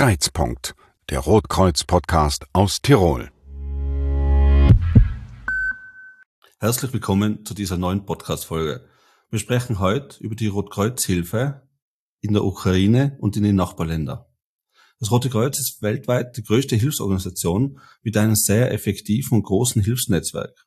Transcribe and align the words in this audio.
Kreizpunkt, 0.00 0.74
der 1.10 1.18
Rotkreuz-Podcast 1.18 2.46
aus 2.54 2.80
Tirol. 2.80 3.30
Herzlich 6.58 6.94
willkommen 6.94 7.44
zu 7.44 7.52
dieser 7.52 7.76
neuen 7.76 8.06
Podcast-Folge. 8.06 8.88
Wir 9.28 9.38
sprechen 9.38 9.78
heute 9.78 10.18
über 10.24 10.34
die 10.34 10.46
Rotkreuz-Hilfe 10.46 11.68
in 12.22 12.32
der 12.32 12.44
Ukraine 12.44 13.18
und 13.20 13.36
in 13.36 13.42
den 13.42 13.56
Nachbarländern. 13.56 14.24
Das 15.00 15.10
Rote 15.10 15.28
Kreuz 15.28 15.58
ist 15.58 15.82
weltweit 15.82 16.34
die 16.38 16.44
größte 16.44 16.76
Hilfsorganisation 16.76 17.78
mit 18.00 18.16
einem 18.16 18.36
sehr 18.36 18.72
effektiven 18.72 19.36
und 19.36 19.42
großen 19.42 19.82
Hilfsnetzwerk. 19.82 20.66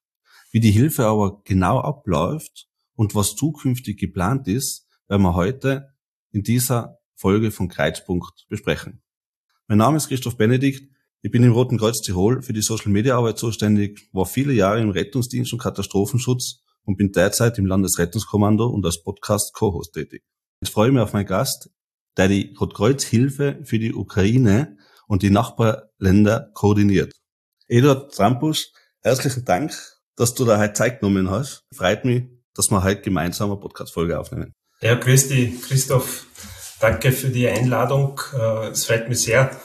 Wie 0.52 0.60
die 0.60 0.70
Hilfe 0.70 1.08
aber 1.08 1.42
genau 1.44 1.80
abläuft 1.80 2.68
und 2.94 3.16
was 3.16 3.36
zukünftig 3.36 3.98
geplant 3.98 4.48
ist, 4.48 4.86
werden 5.08 5.24
wir 5.24 5.34
heute 5.34 5.92
in 6.30 6.44
dieser 6.44 7.00
Folge 7.16 7.50
von 7.50 7.68
Kreuzpunkt 7.68 8.46
besprechen. 8.48 9.03
Mein 9.68 9.78
Name 9.78 9.96
ist 9.96 10.10
Christoph 10.10 10.36
Benedikt. 10.36 10.92
Ich 11.22 11.32
bin 11.32 11.42
im 11.42 11.54
Roten 11.54 11.78
Kreuz 11.78 12.02
Tirol 12.02 12.42
für 12.42 12.52
die 12.52 12.62
Social 12.62 12.92
Media 12.92 13.18
Arbeit 13.18 13.38
zuständig, 13.38 14.10
war 14.12 14.26
viele 14.26 14.52
Jahre 14.52 14.82
im 14.82 14.90
Rettungsdienst 14.90 15.54
und 15.54 15.60
Katastrophenschutz 15.60 16.64
und 16.84 16.98
bin 16.98 17.14
derzeit 17.14 17.58
im 17.58 17.66
Landesrettungskommando 17.66 18.68
und 18.68 18.86
als 18.86 19.02
Podcast 19.02 19.54
Co-Host 19.54 19.94
tätig. 19.94 20.22
Jetzt 20.60 20.74
freue 20.74 20.90
ich 20.90 20.94
mich 20.94 21.02
auf 21.02 21.14
meinen 21.14 21.28
Gast, 21.28 21.70
der 22.18 22.28
die 22.28 22.54
Rotkreuz-Hilfe 22.60 23.62
für 23.64 23.80
die 23.80 23.94
Ukraine 23.94 24.78
und 25.08 25.24
die 25.24 25.30
Nachbarländer 25.30 26.52
koordiniert. 26.54 27.14
Eduard 27.70 28.14
Trampus, 28.14 28.74
herzlichen 29.02 29.46
Dank, 29.46 29.74
dass 30.18 30.34
du 30.34 30.44
da 30.44 30.60
heute 30.60 30.74
Zeit 30.74 31.00
genommen 31.00 31.30
hast. 31.30 31.64
Freut 31.74 32.04
mich, 32.04 32.26
dass 32.54 32.70
wir 32.70 32.84
heute 32.84 33.02
gemeinsam 33.02 33.50
eine 33.50 33.62
Podcast-Folge 33.62 34.20
aufnehmen. 34.20 34.52
Ja, 34.82 34.96
grüß 34.96 35.30
dich, 35.30 35.62
Christoph. 35.62 36.28
Danke 36.84 37.14
für 37.14 37.30
die 37.30 37.48
Einladung. 37.48 38.20
Äh, 38.38 38.72
es 38.72 38.88
freut 38.88 39.08
mich 39.08 39.22
sehr, 39.22 39.58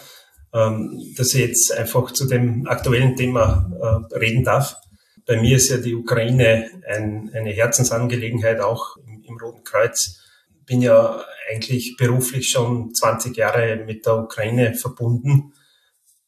ähm, 0.54 1.02
dass 1.16 1.34
ich 1.34 1.48
jetzt 1.48 1.72
einfach 1.72 2.12
zu 2.12 2.28
dem 2.28 2.68
aktuellen 2.68 3.16
Thema 3.16 4.06
äh, 4.12 4.14
reden 4.14 4.44
darf. 4.44 4.76
Bei 5.26 5.40
mir 5.40 5.56
ist 5.56 5.68
ja 5.68 5.78
die 5.78 5.96
Ukraine 5.96 6.70
ein, 6.86 7.28
eine 7.34 7.50
Herzensangelegenheit, 7.50 8.60
auch 8.60 8.98
im, 8.98 9.24
im 9.24 9.36
Roten 9.36 9.64
Kreuz. 9.64 10.20
Bin 10.64 10.80
ja 10.80 11.24
eigentlich 11.50 11.96
beruflich 11.98 12.50
schon 12.50 12.94
20 12.94 13.36
Jahre 13.36 13.82
mit 13.84 14.06
der 14.06 14.18
Ukraine 14.18 14.74
verbunden. 14.74 15.54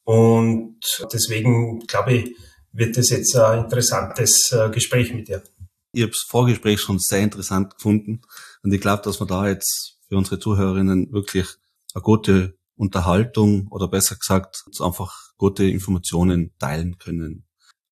Und 0.02 0.80
deswegen 1.12 1.86
glaube 1.86 2.14
ich, 2.14 2.36
wird 2.72 2.98
es 2.98 3.10
jetzt 3.10 3.36
ein 3.36 3.60
interessantes 3.60 4.50
äh, 4.50 4.68
Gespräch 4.70 5.14
mit 5.14 5.28
dir. 5.28 5.44
Ich 5.92 6.02
habe 6.02 6.10
das 6.10 6.24
Vorgespräch 6.26 6.80
schon 6.80 6.98
sehr 6.98 7.20
interessant 7.20 7.76
gefunden 7.76 8.22
und 8.64 8.72
ich 8.72 8.80
glaube, 8.80 9.02
dass 9.04 9.20
wir 9.20 9.26
da 9.28 9.46
jetzt 9.46 9.99
für 10.10 10.16
unsere 10.16 10.40
Zuhörerinnen 10.40 11.12
wirklich 11.12 11.46
eine 11.94 12.02
gute 12.02 12.58
Unterhaltung 12.74 13.68
oder 13.68 13.88
besser 13.88 14.16
gesagt 14.16 14.64
einfach 14.80 15.32
gute 15.36 15.64
Informationen 15.64 16.52
teilen 16.58 16.98
können. 16.98 17.46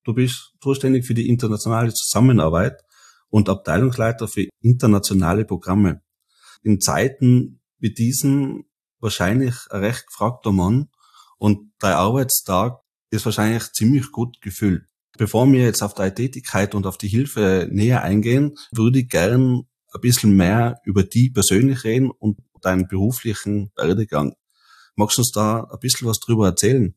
Du 0.05 0.15
bist 0.15 0.55
zuständig 0.61 1.07
für 1.07 1.15
die 1.15 1.29
internationale 1.29 1.95
Zusammenarbeit 1.95 2.83
und 3.29 3.49
Abteilungsleiter 3.49 4.27
für 4.27 4.49
internationale 4.61 5.45
Programme. 5.45 6.03
In 6.63 6.81
Zeiten 6.81 7.61
wie 7.79 7.95
diesen 7.95 8.65
wahrscheinlich 8.99 9.55
ein 9.71 9.81
recht 9.81 10.09
gefragter 10.09 10.51
Mann 10.51 10.89
und 11.39 11.71
dein 11.79 11.95
Arbeitstag 11.95 12.81
ist 13.11 13.27
wahrscheinlich 13.27 13.71
ziemlich 13.73 14.11
gut 14.11 14.41
gefüllt. 14.41 14.87
Bevor 15.17 15.51
wir 15.53 15.63
jetzt 15.63 15.83
auf 15.83 15.95
deine 15.95 16.15
Tätigkeit 16.15 16.75
und 16.75 16.87
auf 16.87 16.99
die 16.99 17.09
Hilfe 17.09 17.69
näher 17.71 18.03
eingehen, 18.03 18.57
würde 18.73 19.01
ich 19.01 19.09
gern 19.09 19.69
ein 19.95 20.01
bisschen 20.01 20.37
mehr 20.37 20.81
über 20.85 21.03
die 21.03 21.31
persönlich 21.31 21.85
reden 21.85 22.11
und 22.11 22.39
deinen 22.63 22.89
beruflichen 22.89 23.71
Werdegang. 23.77 24.35
Magst 24.97 25.17
du 25.17 25.23
uns 25.23 25.31
da 25.31 25.69
ein 25.71 25.79
bisschen 25.81 26.09
was 26.09 26.21
drüber 26.21 26.47
erzählen? 26.47 26.95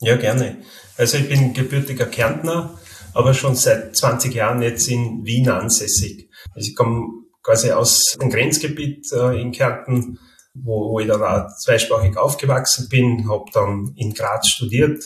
Ja, 0.00 0.16
gerne. 0.16 0.56
Also 0.96 1.18
ich 1.18 1.28
bin 1.28 1.52
gebürtiger 1.52 2.06
Kärntner, 2.06 2.78
aber 3.12 3.34
schon 3.34 3.54
seit 3.54 3.94
20 3.94 4.34
Jahren 4.34 4.62
jetzt 4.62 4.88
in 4.88 5.24
Wien 5.26 5.48
ansässig. 5.50 6.30
Also 6.54 6.70
ich 6.70 6.76
komme 6.76 7.08
quasi 7.42 7.70
aus 7.72 8.16
dem 8.20 8.30
Grenzgebiet 8.30 9.12
äh, 9.12 9.40
in 9.40 9.52
Kärnten, 9.52 10.18
wo, 10.54 10.98
ich 11.00 11.06
dann 11.06 11.22
auch 11.22 11.48
zweisprachig 11.58 12.16
aufgewachsen 12.16 12.88
bin, 12.88 13.28
habe 13.28 13.44
dann 13.52 13.92
in 13.96 14.14
Graz 14.14 14.48
studiert, 14.48 15.04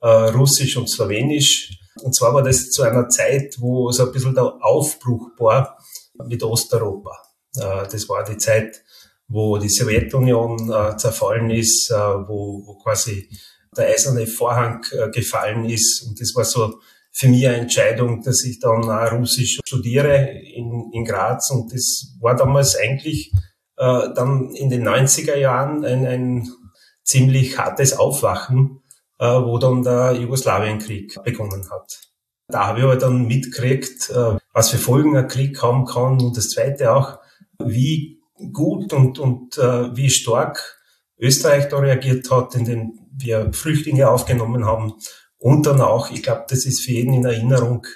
äh, 0.00 0.08
Russisch 0.08 0.76
und 0.76 0.90
Slowenisch. 0.90 1.78
Und 2.02 2.14
zwar 2.14 2.34
war 2.34 2.42
das 2.42 2.70
zu 2.70 2.82
einer 2.82 3.08
Zeit, 3.08 3.56
wo 3.58 3.90
so 3.92 4.06
ein 4.06 4.12
bisschen 4.12 4.34
der 4.34 4.52
Aufbruch 4.60 5.30
war 5.38 5.78
mit 6.26 6.42
Osteuropa. 6.42 7.16
Äh, 7.56 7.88
das 7.90 8.08
war 8.08 8.24
die 8.24 8.38
Zeit, 8.38 8.82
wo 9.28 9.58
die 9.58 9.68
Sowjetunion 9.68 10.70
äh, 10.70 10.96
zerfallen 10.96 11.50
ist, 11.50 11.90
äh, 11.90 11.94
wo, 11.94 12.78
quasi 12.82 13.28
der 13.74 13.86
eiserne 13.86 14.26
Vorhang 14.26 14.84
gefallen 15.14 15.64
ist. 15.64 16.02
Und 16.06 16.20
das 16.20 16.34
war 16.34 16.44
so 16.44 16.80
für 17.10 17.28
mich 17.28 17.48
eine 17.48 17.56
Entscheidung, 17.56 18.22
dass 18.22 18.44
ich 18.44 18.60
dann 18.60 18.84
Russisch 18.84 19.60
studiere 19.64 20.28
in, 20.28 20.90
in 20.92 21.06
Graz. 21.06 21.50
Und 21.50 21.72
das 21.72 22.14
war 22.20 22.36
damals 22.36 22.76
eigentlich 22.76 23.32
dann 23.76 24.50
in 24.50 24.68
den 24.68 24.86
90er 24.86 25.36
Jahren 25.36 25.86
ein, 25.86 26.04
ein 26.04 26.48
ziemlich 27.02 27.56
hartes 27.56 27.94
Aufwachen, 27.94 28.82
wo 29.18 29.56
dann 29.56 29.82
der 29.82 30.12
Jugoslawienkrieg 30.20 31.24
begonnen 31.24 31.70
hat. 31.70 31.98
Da 32.48 32.66
habe 32.66 32.80
ich 32.80 32.84
aber 32.84 32.96
dann 32.96 33.26
mitgekriegt, 33.26 34.12
was 34.52 34.70
für 34.70 34.78
Folgen 34.78 35.16
ein 35.16 35.28
Krieg 35.28 35.62
haben 35.62 35.84
kann 35.84 36.20
und 36.20 36.36
das 36.36 36.50
Zweite 36.50 36.94
auch, 36.94 37.18
wie 37.58 38.20
gut 38.52 38.92
und, 38.92 39.18
und 39.18 39.56
äh, 39.58 39.96
wie 39.96 40.10
stark 40.10 40.78
Österreich 41.18 41.68
da 41.68 41.78
reagiert 41.78 42.30
hat, 42.30 42.54
indem 42.54 42.98
wir 43.12 43.52
Flüchtlinge 43.52 44.08
aufgenommen 44.08 44.64
haben 44.64 44.94
und 45.38 45.66
dann 45.66 45.80
auch, 45.80 46.10
ich 46.10 46.22
glaube, 46.22 46.44
das 46.48 46.66
ist 46.66 46.84
für 46.84 46.92
jeden 46.92 47.14
in 47.14 47.24
Erinnerung, 47.24 47.86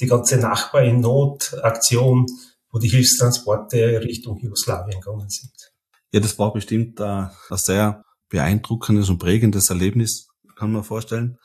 die 0.00 0.06
ganze 0.06 0.36
Nachbar 0.36 0.82
in 0.82 1.00
Not 1.00 1.54
Aktion, 1.62 2.26
wo 2.70 2.78
die 2.78 2.88
Hilfstransporte 2.88 4.00
Richtung 4.02 4.38
Jugoslawien 4.38 5.00
gegangen 5.00 5.28
sind. 5.28 5.72
Ja, 6.12 6.20
das 6.20 6.38
war 6.38 6.52
bestimmt 6.52 7.00
äh, 7.00 7.04
ein 7.04 7.30
sehr 7.50 8.04
beeindruckendes 8.28 9.08
und 9.08 9.18
prägendes 9.18 9.70
Erlebnis, 9.70 10.28
kann 10.56 10.72
man 10.72 10.84
vorstellen. 10.84 11.38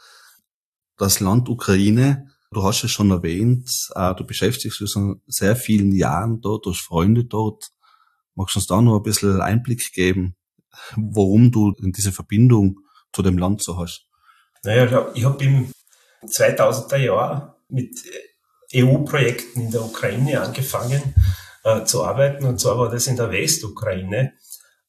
Das 0.98 1.20
Land 1.20 1.50
Ukraine 1.50 2.33
Du 2.54 2.64
hast 2.64 2.84
es 2.84 2.92
schon 2.92 3.12
erwähnt, 3.12 3.70
äh, 3.96 4.14
du 4.16 4.26
beschäftigst 4.26 4.80
dich 4.80 4.90
schon 4.90 5.22
sehr 5.28 5.56
vielen 5.56 5.92
Jahren 5.92 6.42
dort, 6.42 6.66
du 6.66 6.72
hast 6.72 6.82
Freunde 6.82 7.26
dort. 7.26 7.72
Magst 8.36 8.56
du 8.56 8.60
uns 8.60 8.68
da 8.68 8.82
noch 8.82 8.98
ein 8.98 9.04
bisschen 9.04 9.42
Einblick 9.42 9.92
geben, 9.94 10.36
warum 10.96 11.52
du 11.52 11.74
diese 11.80 12.12
Verbindung 12.12 12.80
zu 13.12 13.22
dem 13.22 13.38
Land 13.38 13.64
so 13.64 13.78
hast? 13.78 14.08
Naja, 14.64 15.12
ich 15.14 15.26
habe 15.26 15.44
im 15.44 15.72
2000er 16.26 16.98
Jahr 16.98 17.60
mit 17.70 17.96
EU-Projekten 18.74 19.62
in 19.62 19.72
der 19.72 19.84
Ukraine 19.84 20.42
angefangen 20.42 21.16
äh, 21.64 21.84
zu 21.84 22.04
arbeiten. 22.04 22.46
Und 22.46 22.60
zwar 22.60 22.78
war 22.78 22.90
das 22.90 23.08
in 23.08 23.16
der 23.16 23.32
Westukraine, 23.32 24.34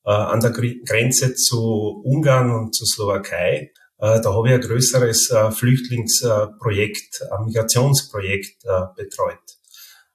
äh, 0.05 0.11
an 0.11 0.41
der 0.41 0.51
Grenze 0.51 1.35
zu 1.35 2.03
Ungarn 2.05 2.51
und 2.51 2.75
zu 2.75 2.85
Slowakei. 2.87 3.73
Äh, 3.99 4.21
da 4.21 4.35
habe 4.35 4.49
ich 4.49 4.55
ein 4.55 4.61
größeres 4.61 5.31
äh, 5.31 5.51
Flüchtlingsprojekt, 5.51 7.23
ein 7.31 7.45
Migrationsprojekt 7.47 8.65
äh, 8.65 8.81
betreut. 8.97 9.39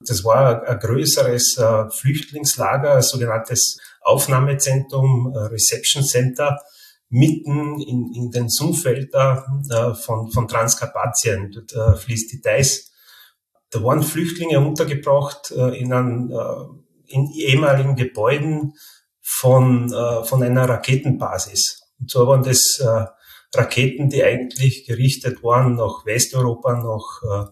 Das 0.02 0.24
war 0.24 0.66
ein 0.66 0.80
größeres 0.80 1.60
Flüchtlingslager, 1.90 2.94
ein 2.94 3.02
sogenanntes 3.02 3.82
Aufnahmezentrum, 4.00 5.36
Reception 5.36 6.06
Center, 6.06 6.58
mitten 7.10 7.82
in, 7.82 8.14
in 8.16 8.32
den 8.32 8.48
Sumpfwäldern 8.48 9.66
von, 9.96 10.32
von 10.32 10.48
Transkarpatien. 10.48 11.52
Dort 11.52 12.00
fließt 12.00 12.32
die 12.32 12.40
Theiß. 12.40 12.94
Da 13.72 13.84
waren 13.84 14.02
Flüchtlinge 14.02 14.62
untergebracht 14.62 15.52
in, 15.52 15.92
einem, 15.92 16.32
in 17.08 17.30
ehemaligen 17.32 17.98
Gebäuden 17.98 18.76
von, 19.22 19.90
von 20.24 20.42
einer 20.42 20.70
Raketenbasis. 20.70 21.82
Und 22.00 22.10
zwar 22.10 22.28
waren 22.28 22.44
das 22.44 22.82
Raketen, 23.56 24.10
die 24.10 24.24
eigentlich 24.24 24.86
gerichtet 24.86 25.44
waren 25.44 25.76
nach 25.76 26.06
Westeuropa, 26.06 26.74
nach 26.74 27.48
äh, 27.48 27.52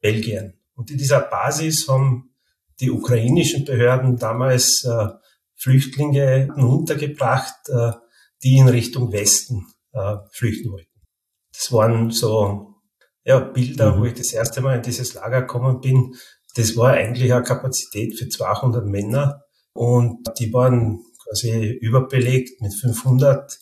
Belgien. 0.00 0.60
Und 0.74 0.90
in 0.90 0.98
dieser 0.98 1.20
Basis 1.20 1.88
haben 1.88 2.34
die 2.80 2.90
ukrainischen 2.90 3.64
Behörden 3.64 4.16
damals 4.16 4.84
äh, 4.84 5.08
Flüchtlinge 5.56 6.52
untergebracht, 6.56 7.54
äh, 7.68 7.92
die 8.42 8.56
in 8.56 8.68
Richtung 8.68 9.12
Westen 9.12 9.66
äh, 9.92 10.16
flüchten 10.32 10.72
wollten. 10.72 11.00
Das 11.52 11.72
waren 11.72 12.10
so 12.10 12.74
ja, 13.24 13.38
Bilder, 13.38 13.94
mhm. 13.94 14.00
wo 14.00 14.04
ich 14.04 14.14
das 14.14 14.32
erste 14.32 14.60
Mal 14.60 14.76
in 14.76 14.82
dieses 14.82 15.14
Lager 15.14 15.42
gekommen 15.42 15.80
bin. 15.80 16.14
Das 16.56 16.76
war 16.76 16.92
eigentlich 16.92 17.32
eine 17.32 17.42
Kapazität 17.42 18.18
für 18.18 18.28
200 18.28 18.86
Männer 18.86 19.42
und 19.72 20.28
die 20.38 20.52
waren 20.52 21.00
quasi 21.22 21.70
überbelegt 21.80 22.60
mit 22.60 22.74
500 22.74 23.58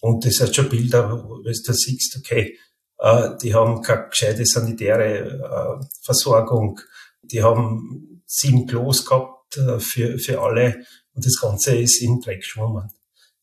und 0.00 0.24
das 0.24 0.40
hat 0.40 0.54
schon 0.54 0.68
Bilder, 0.68 1.24
wo 1.28 1.38
du 1.38 1.50
da 1.50 1.72
siehst, 1.72 2.16
okay, 2.16 2.56
äh, 2.98 3.30
die 3.42 3.54
haben 3.54 3.82
keine 3.82 4.08
gescheite 4.08 4.44
sanitäre 4.44 5.80
äh, 5.80 5.84
Versorgung, 6.02 6.80
die 7.22 7.42
haben 7.42 8.22
sieben 8.26 8.66
Klos 8.66 9.04
gehabt 9.04 9.56
äh, 9.56 9.78
für, 9.80 10.18
für 10.18 10.40
alle 10.40 10.84
und 11.14 11.24
das 11.24 11.40
Ganze 11.40 11.76
ist 11.76 12.02
im 12.02 12.20
Dreck 12.20 12.40
geschwommen. 12.40 12.90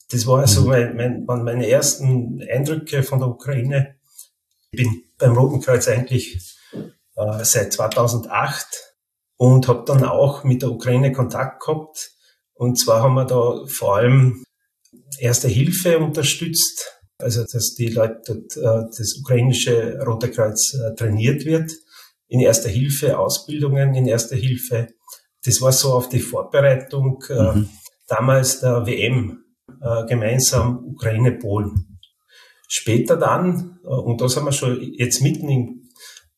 Das 0.10 0.28
war 0.28 0.40
also 0.40 0.66
mein, 0.66 0.96
mein, 0.96 1.26
meine 1.26 1.68
ersten 1.68 2.42
Eindrücke 2.42 3.04
von 3.04 3.20
der 3.20 3.30
Ukraine. 3.30 3.96
Ich 4.72 4.78
bin 4.84 5.04
beim 5.18 5.36
Roten 5.36 5.62
Kreuz 5.62 5.88
eigentlich 5.88 6.58
äh, 7.16 7.44
seit 7.44 7.74
2008 7.74 8.68
und 9.38 9.68
habe 9.68 9.84
dann 9.86 10.04
auch 10.04 10.44
mit 10.44 10.62
der 10.62 10.72
Ukraine 10.72 11.12
Kontakt 11.12 11.64
gehabt. 11.64 12.12
Und 12.54 12.80
zwar 12.80 13.02
haben 13.02 13.16
wir 13.16 13.26
da 13.26 13.66
vor 13.68 13.98
allem 13.98 14.45
Erste 15.20 15.48
Hilfe 15.48 16.00
unterstützt, 16.00 17.00
also 17.18 17.44
dass 17.44 17.76
die 17.76 17.88
Leute 17.88 18.22
dort, 18.26 18.58
äh, 18.58 18.98
das 18.98 19.18
ukrainische 19.20 20.00
Rote 20.06 20.30
Kreuz 20.32 20.74
äh, 20.74 20.96
trainiert 20.96 21.46
wird 21.46 21.72
in 22.28 22.40
Erster 22.40 22.70
Hilfe, 22.70 23.18
Ausbildungen 23.18 23.94
in 23.96 24.08
Erster 24.08 24.36
Hilfe. 24.36 24.88
Das 25.44 25.62
war 25.62 25.72
so 25.72 25.94
auf 25.94 26.10
die 26.10 26.20
Vorbereitung 26.20 27.24
äh, 27.30 27.54
mhm. 27.54 27.70
damals 28.08 28.60
der 28.60 28.86
WM 28.86 29.46
äh, 29.82 30.06
gemeinsam 30.06 30.84
Ukraine-Polen. 30.86 32.00
Später 32.68 33.18
dann, 33.18 33.80
äh, 33.84 33.88
und 33.88 34.22
da 34.22 34.28
sind 34.28 34.46
wir 34.46 34.52
schon 34.52 34.82
jetzt 34.98 35.22
mitten 35.22 35.50
im 35.50 35.90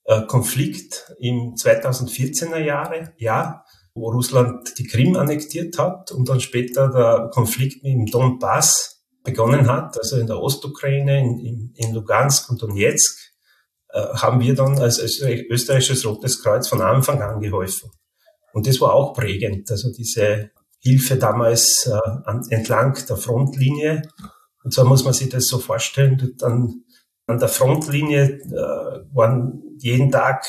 äh, 0.06 0.21
Konflikt 0.25 1.13
im 1.19 1.56
2014er 1.56 2.59
Jahre, 2.59 3.13
Jahr, 3.18 3.65
wo 3.97 4.11
Russland 4.11 4.77
die 4.77 4.85
Krim 4.85 5.15
annektiert 5.15 5.77
hat 5.77 6.11
und 6.11 6.29
dann 6.29 6.39
später 6.39 6.89
der 6.89 7.29
Konflikt 7.33 7.83
mit 7.83 7.94
dem 7.94 8.05
Donbass 8.05 9.03
begonnen 9.23 9.67
hat, 9.67 9.97
also 9.97 10.17
in 10.17 10.27
der 10.27 10.39
Ostukraine, 10.39 11.19
in, 11.19 11.73
in, 11.75 11.94
Lugansk 11.94 12.49
und 12.49 12.61
Donetsk, 12.61 13.33
äh, 13.89 13.99
haben 13.99 14.39
wir 14.39 14.55
dann 14.55 14.79
als, 14.79 14.99
österreichisches 14.99 16.05
Rotes 16.05 16.41
Kreuz 16.41 16.67
von 16.67 16.81
Anfang 16.81 17.21
an 17.21 17.41
geholfen. 17.41 17.91
Und 18.53 18.67
das 18.67 18.79
war 18.79 18.94
auch 18.94 19.13
prägend, 19.13 19.69
also 19.69 19.91
diese 19.91 20.51
Hilfe 20.79 21.17
damals 21.17 21.88
äh, 21.88 22.09
an, 22.25 22.41
entlang 22.49 22.97
der 23.07 23.17
Frontlinie. 23.17 24.03
Und 24.63 24.73
zwar 24.73 24.85
muss 24.85 25.03
man 25.03 25.13
sich 25.13 25.29
das 25.29 25.47
so 25.47 25.59
vorstellen, 25.59 26.35
dann 26.38 26.83
an 27.25 27.39
der 27.39 27.49
Frontlinie 27.49 28.39
äh, 28.45 29.13
waren 29.13 29.61
jeden 29.79 30.11
Tag 30.11 30.45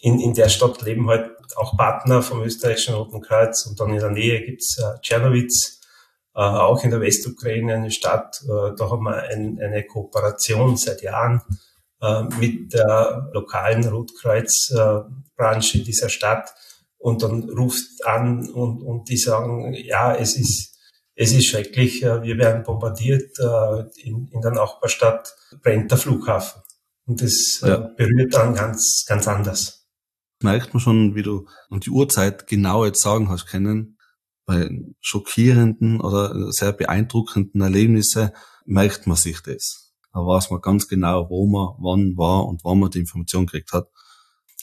in, 0.00 0.20
in 0.20 0.34
der 0.34 0.48
Stadt 0.48 0.82
leben 0.82 1.08
halt 1.08 1.30
auch 1.56 1.76
Partner 1.76 2.22
vom 2.22 2.42
österreichischen 2.42 2.94
Roten 2.94 3.20
Kreuz 3.20 3.66
und 3.66 3.78
dann 3.78 3.90
in 3.90 4.00
der 4.00 4.10
Nähe 4.10 4.44
gibt's 4.44 4.78
äh, 4.78 4.98
Tschernowitz, 5.00 5.80
äh, 6.34 6.40
auch 6.40 6.82
in 6.84 6.90
der 6.90 7.00
Westukraine 7.00 7.74
eine 7.74 7.90
Stadt. 7.90 8.42
Äh, 8.44 8.74
da 8.76 8.90
haben 8.90 9.04
wir 9.04 9.22
ein, 9.22 9.58
eine 9.60 9.84
Kooperation 9.84 10.76
seit 10.76 11.02
Jahren 11.02 11.42
mit 12.38 12.74
der 12.74 13.30
lokalen 13.32 13.88
Rotkreuz-Branche 13.88 15.78
äh, 15.78 15.82
dieser 15.82 16.10
Stadt 16.10 16.54
und 16.98 17.22
dann 17.22 17.48
ruft 17.48 18.04
an 18.04 18.50
und, 18.50 18.82
und 18.82 19.08
die 19.08 19.16
sagen, 19.16 19.72
ja, 19.72 20.14
es 20.14 20.36
ist 20.36 20.74
es 21.14 21.32
ist 21.32 21.46
schrecklich, 21.46 22.02
wir 22.02 22.36
werden 22.36 22.62
bombardiert, 22.62 23.38
in, 23.96 24.28
in 24.30 24.40
der 24.42 24.50
Nachbarstadt 24.50 25.34
brennt 25.62 25.90
der 25.90 25.96
Flughafen. 25.96 26.60
Und 27.06 27.22
das 27.22 27.60
ja. 27.62 27.76
berührt 27.76 28.34
dann 28.34 28.54
ganz, 28.54 29.06
ganz 29.08 29.26
anders. 29.26 29.75
Merkt 30.42 30.74
man 30.74 30.80
schon, 30.80 31.14
wie 31.14 31.22
du 31.22 31.46
und 31.70 31.86
die 31.86 31.90
Uhrzeit 31.90 32.46
genau 32.46 32.84
jetzt 32.84 33.00
sagen 33.00 33.30
hast 33.30 33.46
können, 33.46 33.98
bei 34.44 34.70
schockierenden 35.00 36.00
oder 36.00 36.52
sehr 36.52 36.72
beeindruckenden 36.72 37.60
Erlebnissen 37.60 38.30
merkt 38.64 39.06
man 39.06 39.16
sich 39.16 39.40
das. 39.42 39.92
Da 40.12 40.20
weiß 40.20 40.50
man 40.50 40.60
ganz 40.60 40.88
genau, 40.88 41.28
wo 41.28 41.46
man 41.46 41.74
wann 41.78 42.16
war 42.16 42.46
und 42.46 42.64
wann 42.64 42.78
man 42.78 42.90
die 42.90 43.00
Information 43.00 43.46
gekriegt 43.46 43.72
hat. 43.72 43.88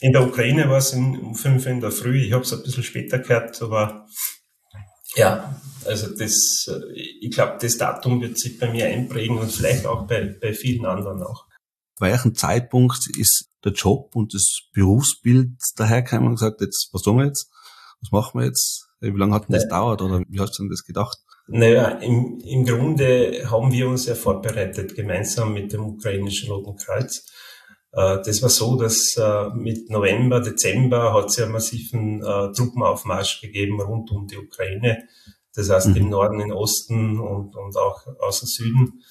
In 0.00 0.12
der 0.12 0.26
Ukraine 0.26 0.68
war 0.68 0.78
es 0.78 0.92
um 0.92 1.34
fünf 1.34 1.66
in 1.66 1.80
der 1.80 1.92
Früh. 1.92 2.22
Ich 2.22 2.32
habe 2.32 2.42
es 2.42 2.52
ein 2.52 2.62
bisschen 2.62 2.82
später 2.82 3.18
gehört, 3.18 3.60
aber 3.62 4.06
ja, 5.14 5.60
also 5.86 6.08
das, 6.16 6.68
ich 6.94 7.30
glaube, 7.30 7.58
das 7.60 7.76
Datum 7.76 8.20
wird 8.20 8.38
sich 8.38 8.58
bei 8.58 8.70
mir 8.70 8.86
einprägen 8.86 9.38
und 9.38 9.52
vielleicht 9.52 9.86
auch 9.86 10.06
bei, 10.06 10.36
bei 10.40 10.52
vielen 10.52 10.86
anderen 10.86 11.22
auch. 11.22 11.43
Welchen 11.98 12.34
Zeitpunkt 12.34 13.08
ist 13.16 13.48
der 13.64 13.72
Job 13.72 14.14
und 14.14 14.34
das 14.34 14.62
Berufsbild 14.72 15.52
dahergekommen 15.76 16.28
und 16.28 16.34
gesagt, 16.34 16.60
jetzt, 16.60 16.90
was 16.92 17.02
tun 17.02 17.18
wir 17.18 17.26
jetzt? 17.26 17.50
Was 18.00 18.10
machen 18.10 18.40
wir 18.40 18.46
jetzt? 18.46 18.88
Wie 19.00 19.10
lange 19.10 19.34
hat 19.34 19.48
denn 19.48 19.54
das 19.54 19.68
dauert 19.68 20.02
oder 20.02 20.22
wie 20.28 20.40
hast 20.40 20.58
du 20.58 20.62
denn 20.62 20.70
das 20.70 20.84
gedacht? 20.84 21.18
Naja, 21.46 21.88
im, 21.98 22.40
im 22.44 22.64
Grunde 22.64 23.50
haben 23.50 23.70
wir 23.70 23.88
uns 23.88 24.06
ja 24.06 24.14
vorbereitet, 24.14 24.94
gemeinsam 24.94 25.52
mit 25.52 25.72
dem 25.72 25.84
ukrainischen 25.84 26.50
Roten 26.50 26.76
Kreuz. 26.76 27.26
Äh, 27.92 28.22
das 28.24 28.42
war 28.42 28.48
so, 28.48 28.76
dass 28.76 29.16
äh, 29.16 29.50
mit 29.54 29.90
November, 29.90 30.40
Dezember 30.40 31.12
hat 31.12 31.26
es 31.26 31.36
ja 31.36 31.46
massiven 31.46 32.22
äh, 32.22 32.52
Truppenaufmarsch 32.52 33.42
gegeben 33.42 33.80
rund 33.80 34.10
um 34.10 34.26
die 34.26 34.38
Ukraine. 34.38 35.04
Das 35.54 35.70
heißt 35.70 35.88
mhm. 35.88 35.96
im 35.96 36.08
Norden, 36.08 36.40
im 36.40 36.52
Osten 36.52 37.20
und, 37.20 37.54
und 37.54 37.76
auch 37.76 38.06
aus 38.20 38.40
dem 38.40 38.48
Süden. 38.48 39.02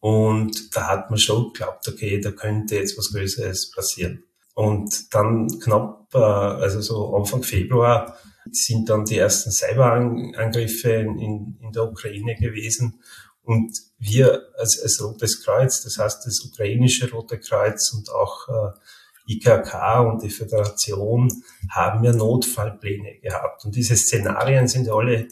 Und 0.00 0.76
da 0.76 0.88
hat 0.88 1.10
man 1.10 1.18
schon 1.18 1.52
geglaubt, 1.52 1.88
okay, 1.88 2.20
da 2.20 2.30
könnte 2.30 2.76
jetzt 2.76 2.96
was 2.96 3.10
Größeres 3.12 3.72
passieren. 3.72 4.24
Und 4.54 5.14
dann 5.14 5.48
knapp, 5.60 6.14
also 6.14 6.80
so 6.80 7.16
Anfang 7.16 7.42
Februar, 7.42 8.16
sind 8.50 8.88
dann 8.88 9.04
die 9.04 9.18
ersten 9.18 9.50
Cyberangriffe 9.50 10.90
in, 10.92 11.58
in 11.60 11.72
der 11.72 11.84
Ukraine 11.84 12.34
gewesen. 12.36 13.00
Und 13.42 13.72
wir 13.98 14.42
als, 14.58 14.80
als 14.82 15.02
Rotes 15.02 15.42
Kreuz, 15.42 15.82
das 15.82 15.98
heißt 15.98 16.26
das 16.26 16.40
ukrainische 16.44 17.10
Rote 17.10 17.38
Kreuz 17.38 17.92
und 17.92 18.10
auch 18.10 18.48
äh, 18.48 19.32
IKK 19.34 20.00
und 20.00 20.22
die 20.22 20.30
Föderation 20.30 21.30
haben 21.70 22.04
ja 22.04 22.12
Notfallpläne 22.12 23.18
gehabt. 23.20 23.64
Und 23.64 23.76
diese 23.76 23.96
Szenarien 23.96 24.68
sind 24.68 24.88
alle 24.90 25.28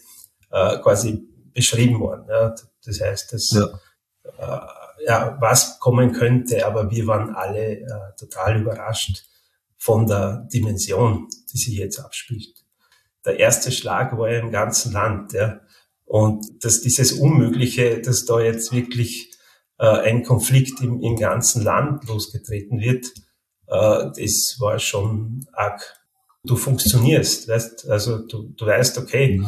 äh, 0.50 0.78
quasi 0.78 1.26
beschrieben 1.52 2.00
worden. 2.00 2.26
Ja. 2.28 2.54
Das 2.84 3.00
heißt, 3.00 3.32
dass, 3.32 3.50
ja. 3.52 3.68
Äh, 4.38 4.58
ja, 5.06 5.36
was 5.40 5.78
kommen 5.78 6.12
könnte, 6.12 6.66
aber 6.66 6.90
wir 6.90 7.06
waren 7.06 7.34
alle 7.34 7.80
äh, 7.80 7.86
total 8.18 8.60
überrascht 8.60 9.24
von 9.76 10.06
der 10.06 10.48
Dimension, 10.52 11.28
die 11.52 11.58
sich 11.58 11.74
jetzt 11.76 11.98
abspielt. 11.98 12.64
der 13.24 13.38
erste 13.38 13.72
Schlag 13.72 14.16
war 14.16 14.30
ja 14.30 14.40
im 14.40 14.52
ganzen 14.52 14.92
Land. 14.92 15.32
Ja. 15.32 15.60
Und 16.04 16.64
dass 16.64 16.80
dieses 16.80 17.12
Unmögliche, 17.12 18.00
dass 18.00 18.24
da 18.24 18.40
jetzt 18.40 18.72
wirklich 18.72 19.32
äh, 19.78 19.86
ein 19.86 20.22
Konflikt 20.22 20.80
im, 20.80 21.00
im 21.02 21.16
ganzen 21.16 21.62
Land 21.62 22.08
losgetreten 22.08 22.80
wird, 22.80 23.06
äh, 23.66 24.10
das 24.16 24.56
war 24.60 24.78
schon 24.78 25.46
arg. 25.52 25.80
Du 26.44 26.54
funktionierst, 26.54 27.48
weißt, 27.48 27.88
also 27.88 28.18
du, 28.18 28.54
du 28.56 28.66
weißt, 28.66 28.98
okay, 28.98 29.42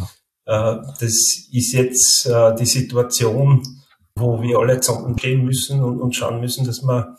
ja. 0.46 0.80
äh, 0.80 0.82
das 0.98 1.46
ist 1.52 1.72
jetzt 1.72 2.26
äh, 2.26 2.56
die 2.56 2.66
Situation, 2.66 3.62
wo 4.18 4.42
wir 4.42 4.58
alle 4.58 4.80
zusammenstehen 4.80 5.44
müssen 5.44 5.82
und, 5.82 6.00
und 6.00 6.14
schauen 6.14 6.40
müssen, 6.40 6.66
dass 6.66 6.82
wir 6.82 7.16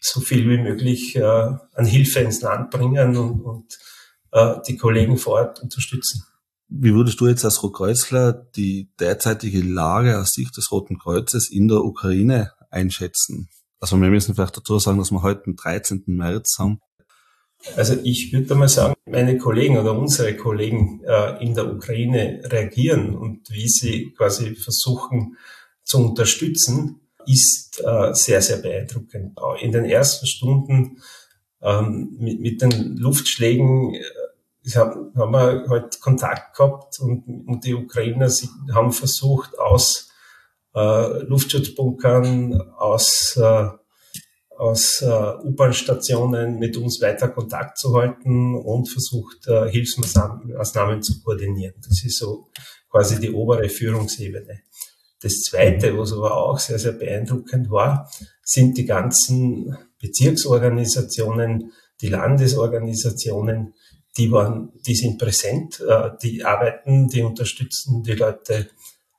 so 0.00 0.20
viel 0.20 0.48
wie 0.48 0.58
möglich 0.58 1.16
äh, 1.16 1.22
an 1.22 1.84
Hilfe 1.84 2.20
ins 2.20 2.40
Land 2.40 2.70
bringen 2.70 3.16
und, 3.16 3.40
und 3.42 3.78
äh, 4.32 4.56
die 4.66 4.76
Kollegen 4.76 5.16
vor 5.16 5.34
Ort 5.34 5.62
unterstützen. 5.62 6.24
Wie 6.68 6.94
würdest 6.94 7.20
du 7.20 7.26
jetzt 7.26 7.44
als 7.44 7.62
Rotkreuzler 7.62 8.32
die 8.32 8.90
derzeitige 9.00 9.60
Lage 9.60 10.18
aus 10.18 10.32
Sicht 10.32 10.56
des 10.56 10.70
Roten 10.70 10.98
Kreuzes 10.98 11.50
in 11.50 11.68
der 11.68 11.78
Ukraine 11.78 12.52
einschätzen? 12.70 13.48
Also 13.80 14.00
wir 14.00 14.08
müssen 14.08 14.34
vielleicht 14.34 14.56
dazu 14.56 14.78
sagen, 14.78 14.98
dass 14.98 15.10
wir 15.10 15.22
heute 15.22 15.42
den 15.44 15.56
13. 15.56 16.04
März 16.06 16.56
haben. 16.58 16.80
Also 17.76 17.96
ich 18.04 18.32
würde 18.32 18.54
mal 18.54 18.68
sagen, 18.68 18.94
meine 19.04 19.36
Kollegen 19.36 19.78
oder 19.78 19.98
unsere 19.98 20.34
Kollegen 20.36 21.02
äh, 21.04 21.44
in 21.44 21.54
der 21.54 21.70
Ukraine 21.70 22.40
reagieren 22.44 23.14
und 23.14 23.50
wie 23.50 23.68
sie 23.68 24.12
quasi 24.16 24.54
versuchen 24.54 25.36
zu 25.90 25.98
unterstützen, 25.98 27.00
ist 27.26 27.82
äh, 27.84 28.14
sehr, 28.14 28.40
sehr 28.40 28.58
beeindruckend. 28.58 29.36
In 29.60 29.72
den 29.72 29.84
ersten 29.84 30.26
Stunden 30.26 31.02
ähm, 31.60 32.16
mit, 32.18 32.40
mit 32.40 32.62
den 32.62 32.96
Luftschlägen 32.96 33.94
äh, 33.94 34.70
haben, 34.76 35.12
haben 35.16 35.32
wir 35.32 35.66
halt 35.68 36.00
Kontakt 36.00 36.56
gehabt 36.56 37.00
und, 37.00 37.24
und 37.46 37.64
die 37.64 37.74
Ukrainer 37.74 38.30
sie 38.30 38.48
haben 38.72 38.92
versucht, 38.92 39.58
aus 39.58 40.12
äh, 40.76 41.22
Luftschutzbunkern, 41.24 42.60
aus, 42.78 43.36
äh, 43.36 43.68
aus 44.56 45.02
äh, 45.02 45.34
U-Bahn-Stationen 45.44 46.56
mit 46.60 46.76
uns 46.76 47.00
weiter 47.00 47.28
Kontakt 47.28 47.78
zu 47.78 47.96
halten 47.96 48.54
und 48.54 48.88
versucht, 48.88 49.48
äh, 49.48 49.68
Hilfsmaßnahmen 49.68 51.02
zu 51.02 51.20
koordinieren. 51.22 51.74
Das 51.84 52.04
ist 52.04 52.18
so 52.18 52.46
quasi 52.88 53.18
die 53.18 53.32
obere 53.32 53.68
Führungsebene. 53.68 54.60
Das 55.22 55.42
Zweite, 55.42 55.96
was 55.98 56.12
aber 56.12 56.36
auch 56.36 56.58
sehr, 56.58 56.78
sehr 56.78 56.92
beeindruckend 56.92 57.70
war, 57.70 58.10
sind 58.42 58.78
die 58.78 58.86
ganzen 58.86 59.76
Bezirksorganisationen, 60.00 61.72
die 62.00 62.08
Landesorganisationen, 62.08 63.74
die 64.16 64.32
waren, 64.32 64.72
die 64.86 64.94
sind 64.94 65.18
präsent, 65.18 65.80
äh, 65.80 66.10
die 66.22 66.44
arbeiten, 66.44 67.08
die 67.08 67.22
unterstützen 67.22 68.02
die 68.02 68.12
Leute 68.12 68.68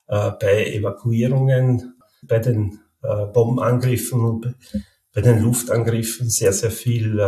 äh, 0.07 0.31
bei 0.31 0.65
Evakuierungen, 0.65 1.95
bei 2.23 2.39
den 2.39 2.79
äh, 3.03 3.25
Bombenangriffen 3.27 4.21
und 4.21 4.55
bei 5.13 5.21
den 5.21 5.41
Luftangriffen 5.41 6.29
sehr, 6.29 6.53
sehr 6.53 6.71
viel 6.71 7.19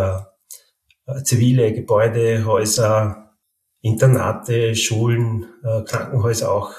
zivile 1.26 1.74
Gebäude, 1.74 2.46
Häuser, 2.46 3.34
Internate, 3.82 4.74
Schulen, 4.74 5.48
Krankenhäuser 5.62 6.50
auch 6.50 6.72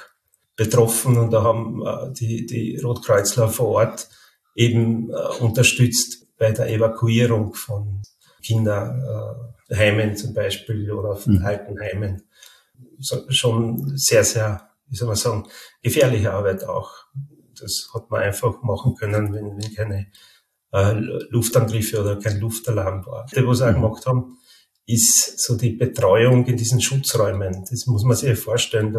betroffen 0.57 1.19
und 1.19 1.33
da 1.33 1.43
haben 1.43 1.83
die, 2.13 2.47
die 2.47 2.79
Rotkreuzler 2.79 3.49
vor 3.49 3.69
Ort 3.69 4.09
eben 4.55 5.11
unterstützt 5.41 6.27
bei 6.39 6.53
der 6.53 6.69
Evakuierung 6.69 7.55
von 7.55 8.03
Kinderheimen 8.43 10.17
zum 10.17 10.35
Beispiel 10.35 10.93
oder 10.93 11.17
von 11.17 11.39
mhm. 11.39 11.45
Altenheimen. 11.45 12.23
So, 12.99 13.25
schon 13.31 13.97
sehr, 13.97 14.25
sehr, 14.25 14.71
wie 14.89 14.97
soll 14.97 15.09
man 15.09 15.17
sagen, 15.17 15.49
gefährliche 15.83 16.33
Arbeit 16.33 16.65
auch. 16.65 16.93
Das 17.59 17.89
hat 17.95 18.11
man 18.11 18.23
einfach 18.23 18.63
machen 18.63 18.95
können, 18.95 19.33
wenn, 19.33 19.57
wenn 19.57 19.75
keine 19.75 20.07
äh, 20.73 20.93
Luftangriffe 21.31 22.01
oder 22.01 22.19
kein 22.19 22.41
Luftalarm 22.41 23.07
war. 23.07 23.27
Das, 23.33 23.45
was 23.45 23.61
wir 23.61 23.67
auch 23.67 23.71
mhm. 23.71 23.83
gemacht 23.83 24.07
haben, 24.07 24.39
ist 24.87 25.39
so 25.39 25.57
die 25.57 25.71
Betreuung 25.71 26.45
in 26.47 26.57
diesen 26.57 26.81
Schutzräumen. 26.81 27.65
Das 27.71 27.87
muss 27.87 28.05
man 28.05 28.17
sich 28.17 28.39
vorstellen. 28.39 28.93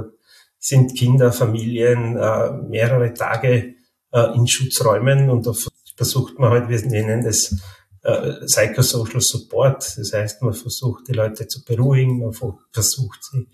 Sind 0.65 0.97
Kinder, 0.97 1.31
Familien 1.31 2.17
äh, 2.17 2.51
mehrere 2.53 3.13
Tage 3.13 3.75
äh, 4.11 4.35
in 4.35 4.47
Schutzräumen 4.47 5.29
und 5.29 5.45
da 5.45 5.53
versucht 5.95 6.39
man 6.39 6.49
halt, 6.49 6.69
wir 6.69 6.81
nennen 6.87 7.23
das 7.23 7.55
äh, 8.01 8.43
Psychosocial 8.47 9.21
Support. 9.21 9.95
Das 9.95 10.11
heißt, 10.11 10.41
man 10.41 10.53
versucht 10.53 11.07
die 11.07 11.13
Leute 11.13 11.47
zu 11.47 11.63
beruhigen, 11.63 12.17
man 12.17 12.33
versucht 12.71 13.19
sie 13.25 13.47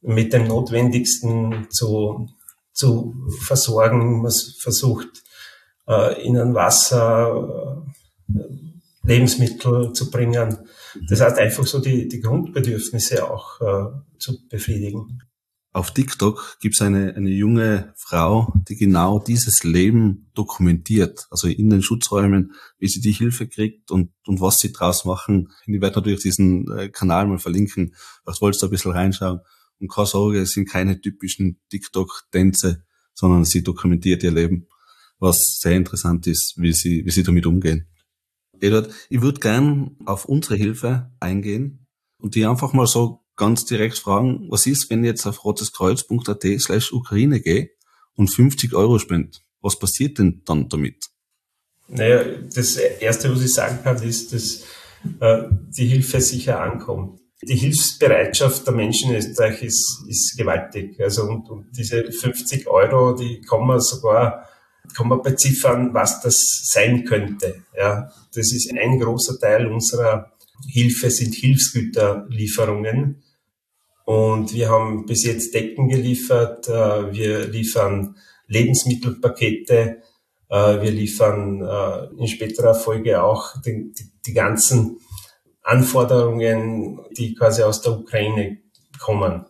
mit 0.00 0.32
dem 0.32 0.48
Notwendigsten 0.48 1.68
zu, 1.70 2.28
zu 2.72 3.14
versorgen, 3.46 4.22
man 4.22 4.32
versucht 4.58 5.22
äh, 5.86 6.20
ihnen 6.26 6.54
Wasser, 6.54 7.86
äh, 8.28 8.42
Lebensmittel 9.04 9.92
zu 9.92 10.10
bringen. 10.10 10.58
Das 11.08 11.20
heißt 11.20 11.38
einfach 11.38 11.68
so 11.68 11.78
die, 11.78 12.08
die 12.08 12.20
Grundbedürfnisse 12.20 13.30
auch 13.30 13.60
äh, 13.60 14.18
zu 14.18 14.48
befriedigen 14.48 15.22
auf 15.72 15.92
TikTok 15.92 16.56
gibt 16.60 16.74
es 16.74 16.82
eine, 16.82 17.14
eine 17.14 17.30
junge 17.30 17.92
Frau, 17.96 18.54
die 18.68 18.76
genau 18.76 19.18
dieses 19.18 19.64
Leben 19.64 20.30
dokumentiert, 20.34 21.26
also 21.30 21.46
in 21.46 21.68
den 21.68 21.82
Schutzräumen, 21.82 22.52
wie 22.78 22.88
sie 22.88 23.00
die 23.00 23.12
Hilfe 23.12 23.46
kriegt 23.46 23.90
und, 23.90 24.10
und 24.26 24.40
was 24.40 24.56
sie 24.56 24.72
draus 24.72 25.04
machen. 25.04 25.52
Ich 25.66 25.80
werde 25.80 25.96
natürlich 25.96 26.22
diesen 26.22 26.70
äh, 26.76 26.88
Kanal 26.88 27.26
mal 27.26 27.38
verlinken, 27.38 27.94
was 28.24 28.40
wolltest 28.40 28.62
du 28.62 28.66
ein 28.66 28.70
bisschen 28.70 28.92
reinschauen. 28.92 29.40
Und 29.78 29.92
keine 29.92 30.06
Sorge, 30.06 30.40
es 30.40 30.52
sind 30.52 30.68
keine 30.68 31.00
typischen 31.00 31.60
TikTok-Tänze, 31.70 32.84
sondern 33.14 33.44
sie 33.44 33.62
dokumentiert 33.62 34.22
ihr 34.22 34.32
Leben, 34.32 34.66
was 35.18 35.58
sehr 35.60 35.76
interessant 35.76 36.26
ist, 36.26 36.54
wie 36.56 36.72
sie, 36.72 37.04
wie 37.04 37.10
sie 37.10 37.22
damit 37.22 37.46
umgehen. 37.46 37.86
Eduard, 38.60 38.92
ich 39.10 39.20
würde 39.20 39.38
gern 39.38 39.96
auf 40.06 40.24
unsere 40.24 40.56
Hilfe 40.56 41.12
eingehen 41.20 41.86
und 42.18 42.34
die 42.34 42.46
einfach 42.46 42.72
mal 42.72 42.86
so 42.86 43.24
ganz 43.38 43.64
direkt 43.64 43.98
fragen, 43.98 44.46
was 44.50 44.66
ist, 44.66 44.90
wenn 44.90 45.02
ich 45.02 45.08
jetzt 45.08 45.26
auf 45.26 45.44
roteskreuz.at 45.44 46.44
slash 46.60 46.92
Ukraine 46.92 47.40
gehe 47.40 47.70
und 48.14 48.28
50 48.28 48.74
Euro 48.74 48.98
spende? 48.98 49.38
Was 49.62 49.78
passiert 49.78 50.18
denn 50.18 50.42
dann 50.44 50.68
damit? 50.68 51.06
Naja, 51.88 52.22
das 52.54 52.76
Erste, 52.76 53.32
was 53.32 53.42
ich 53.42 53.54
sagen 53.54 53.78
kann, 53.82 54.02
ist, 54.02 54.34
dass 54.34 54.64
äh, 55.20 55.48
die 55.76 55.86
Hilfe 55.86 56.20
sicher 56.20 56.60
ankommt. 56.60 57.20
Die 57.40 57.54
Hilfsbereitschaft 57.54 58.66
der 58.66 58.74
Menschen 58.74 59.10
in 59.10 59.16
Österreich 59.16 59.62
ist, 59.62 60.04
ist 60.08 60.36
gewaltig. 60.36 61.00
Also 61.00 61.22
und, 61.22 61.48
und 61.48 61.66
diese 61.76 62.10
50 62.12 62.66
Euro, 62.66 63.14
die 63.14 63.40
kann 63.40 63.66
man 63.66 63.80
sogar 63.80 64.44
kann 64.94 65.22
beziffern, 65.22 65.92
was 65.92 66.20
das 66.20 66.62
sein 66.72 67.04
könnte. 67.04 67.62
Ja, 67.76 68.10
das 68.34 68.52
ist 68.52 68.72
ein 68.72 68.98
großer 68.98 69.38
Teil 69.38 69.66
unserer 69.66 70.32
Hilfe, 70.66 71.10
sind 71.10 71.34
Hilfsgüterlieferungen. 71.34 73.22
Und 74.08 74.54
wir 74.54 74.70
haben 74.70 75.04
bis 75.04 75.22
jetzt 75.26 75.52
Decken 75.52 75.86
geliefert, 75.86 76.66
äh, 76.66 77.12
wir 77.12 77.46
liefern 77.46 78.16
Lebensmittelpakete, 78.46 80.02
äh, 80.48 80.80
wir 80.80 80.90
liefern 80.90 81.60
äh, 81.60 82.06
in 82.18 82.26
späterer 82.26 82.74
Folge 82.74 83.22
auch 83.22 83.60
die, 83.60 83.92
die 84.24 84.32
ganzen 84.32 84.98
Anforderungen, 85.60 87.00
die 87.18 87.34
quasi 87.34 87.62
aus 87.62 87.82
der 87.82 87.98
Ukraine 87.98 88.56
kommen. 88.98 89.44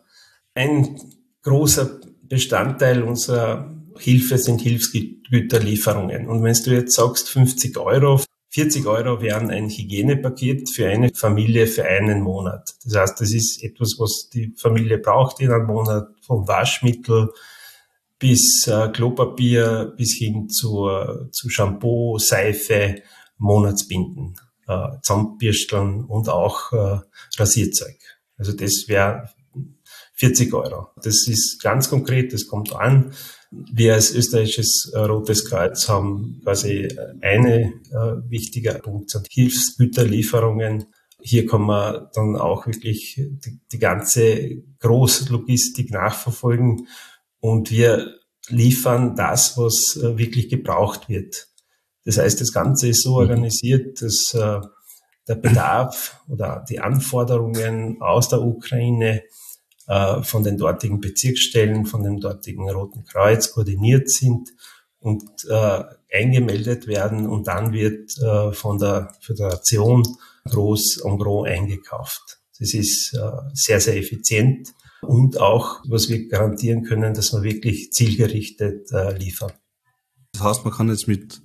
Ein 0.55 0.99
großer 1.43 2.01
Bestandteil 2.23 3.05
unserer 3.05 3.73
Hilfe 3.97 4.39
sind 4.39 4.61
Hilfsgüterlieferungen. 4.61 6.27
Und 6.27 6.43
wenn 6.43 6.57
du 6.65 6.71
jetzt 6.73 6.97
sagst 6.97 7.29
50 7.29 7.79
Euro 7.79 8.21
40 8.59 8.87
Euro 8.87 9.23
wären 9.23 9.53
ein 9.53 9.71
Hygienepaket 9.71 10.69
für 10.69 10.89
eine 10.89 11.15
Familie 11.15 11.69
für 11.69 11.85
einen 11.85 12.23
Monat. 12.23 12.69
Das 12.83 12.97
heißt, 12.97 13.21
das 13.21 13.33
ist 13.33 13.63
etwas, 13.63 13.95
was 13.99 14.31
die 14.31 14.53
Familie 14.57 14.99
braucht 14.99 15.39
in 15.41 15.53
einem 15.53 15.67
Monat, 15.67 16.09
vom 16.23 16.49
Waschmittel 16.49 17.31
bis 18.19 18.67
äh, 18.67 18.89
Klopapier 18.89 19.95
bis 19.97 20.17
hin 20.19 20.49
zu, 20.49 20.91
zu 21.31 21.49
Shampoo, 21.49 22.19
Seife, 22.19 22.97
Monatsbinden, 23.37 24.35
äh, 24.67 24.89
Zahnbürsteln 25.03 26.03
und 26.03 26.29
auch 26.29 26.73
äh, 26.73 26.99
Rasierzeug. 27.39 27.97
Also 28.39 28.55
das 28.55 28.87
wäre 28.89 29.31
40 30.15 30.53
Euro. 30.53 30.89
Das 30.97 31.29
ist 31.29 31.63
ganz 31.63 31.89
konkret, 31.89 32.33
das 32.33 32.49
kommt 32.49 32.75
an. 32.75 33.13
Wir 33.51 33.95
als 33.95 34.15
österreichisches 34.15 34.93
äh, 34.95 34.99
Rotes 34.99 35.49
Kreuz 35.49 35.89
haben 35.89 36.41
quasi 36.45 36.85
äh, 36.85 37.15
eine 37.23 37.73
äh, 37.91 38.31
wichtige 38.31 38.75
Punkt 38.75 39.11
sind 39.11 39.27
Hilfsgüterlieferungen. 39.31 40.87
Hier 41.23 41.47
kann 41.47 41.63
man 41.63 42.09
dann 42.15 42.37
auch 42.37 42.67
wirklich 42.67 43.15
die, 43.17 43.61
die 43.73 43.79
ganze 43.79 44.63
Großlogistik 44.81 45.91
nachverfolgen 45.91 46.87
und 47.41 47.71
wir 47.71 48.19
liefern 48.49 49.15
das, 49.17 49.57
was 49.57 49.97
äh, 49.97 50.19
wirklich 50.19 50.49
gebraucht 50.49 51.09
wird. 51.09 51.49
Das 52.05 52.19
heißt, 52.19 52.41
das 52.41 52.53
Ganze 52.53 52.89
ist 52.89 53.03
so 53.03 53.13
mhm. 53.13 53.17
organisiert, 53.17 54.03
dass 54.03 54.35
äh, 54.35 54.61
der 55.27 55.35
Bedarf 55.35 56.23
oder 56.29 56.65
die 56.69 56.81
Anforderungen 56.81 58.01
aus 58.01 58.29
der 58.29 58.41
Ukraine 58.41 59.23
von 60.23 60.43
den 60.45 60.59
dortigen 60.59 61.01
Bezirksstellen, 61.01 61.87
von 61.87 62.03
dem 62.03 62.21
dortigen 62.21 62.69
Roten 62.69 63.05
Kreuz 63.05 63.53
koordiniert 63.53 64.11
sind 64.11 64.51
und 64.99 65.25
äh, 65.49 65.85
eingemeldet 66.13 66.87
werden 66.87 67.27
und 67.27 67.47
dann 67.47 67.73
wird 67.73 68.17
äh, 68.19 68.53
von 68.53 68.79
der 68.79 69.15
Föderation 69.21 70.03
groß 70.45 71.03
en 71.05 71.19
gros 71.19 71.47
eingekauft. 71.47 72.39
Das 72.59 72.75
ist 72.75 73.15
äh, 73.15 73.31
sehr, 73.55 73.81
sehr 73.81 73.97
effizient 73.97 74.75
und 75.03 75.41
auch, 75.41 75.81
was 75.89 76.09
wir 76.09 76.29
garantieren 76.29 76.83
können, 76.83 77.15
dass 77.15 77.33
wir 77.33 77.43
wirklich 77.43 77.93
zielgerichtet 77.93 78.91
äh, 78.93 79.17
liefern. 79.17 79.53
Das 80.33 80.43
heißt, 80.43 80.65
man 80.65 80.75
kann 80.75 80.89
jetzt 80.89 81.07
mit 81.07 81.41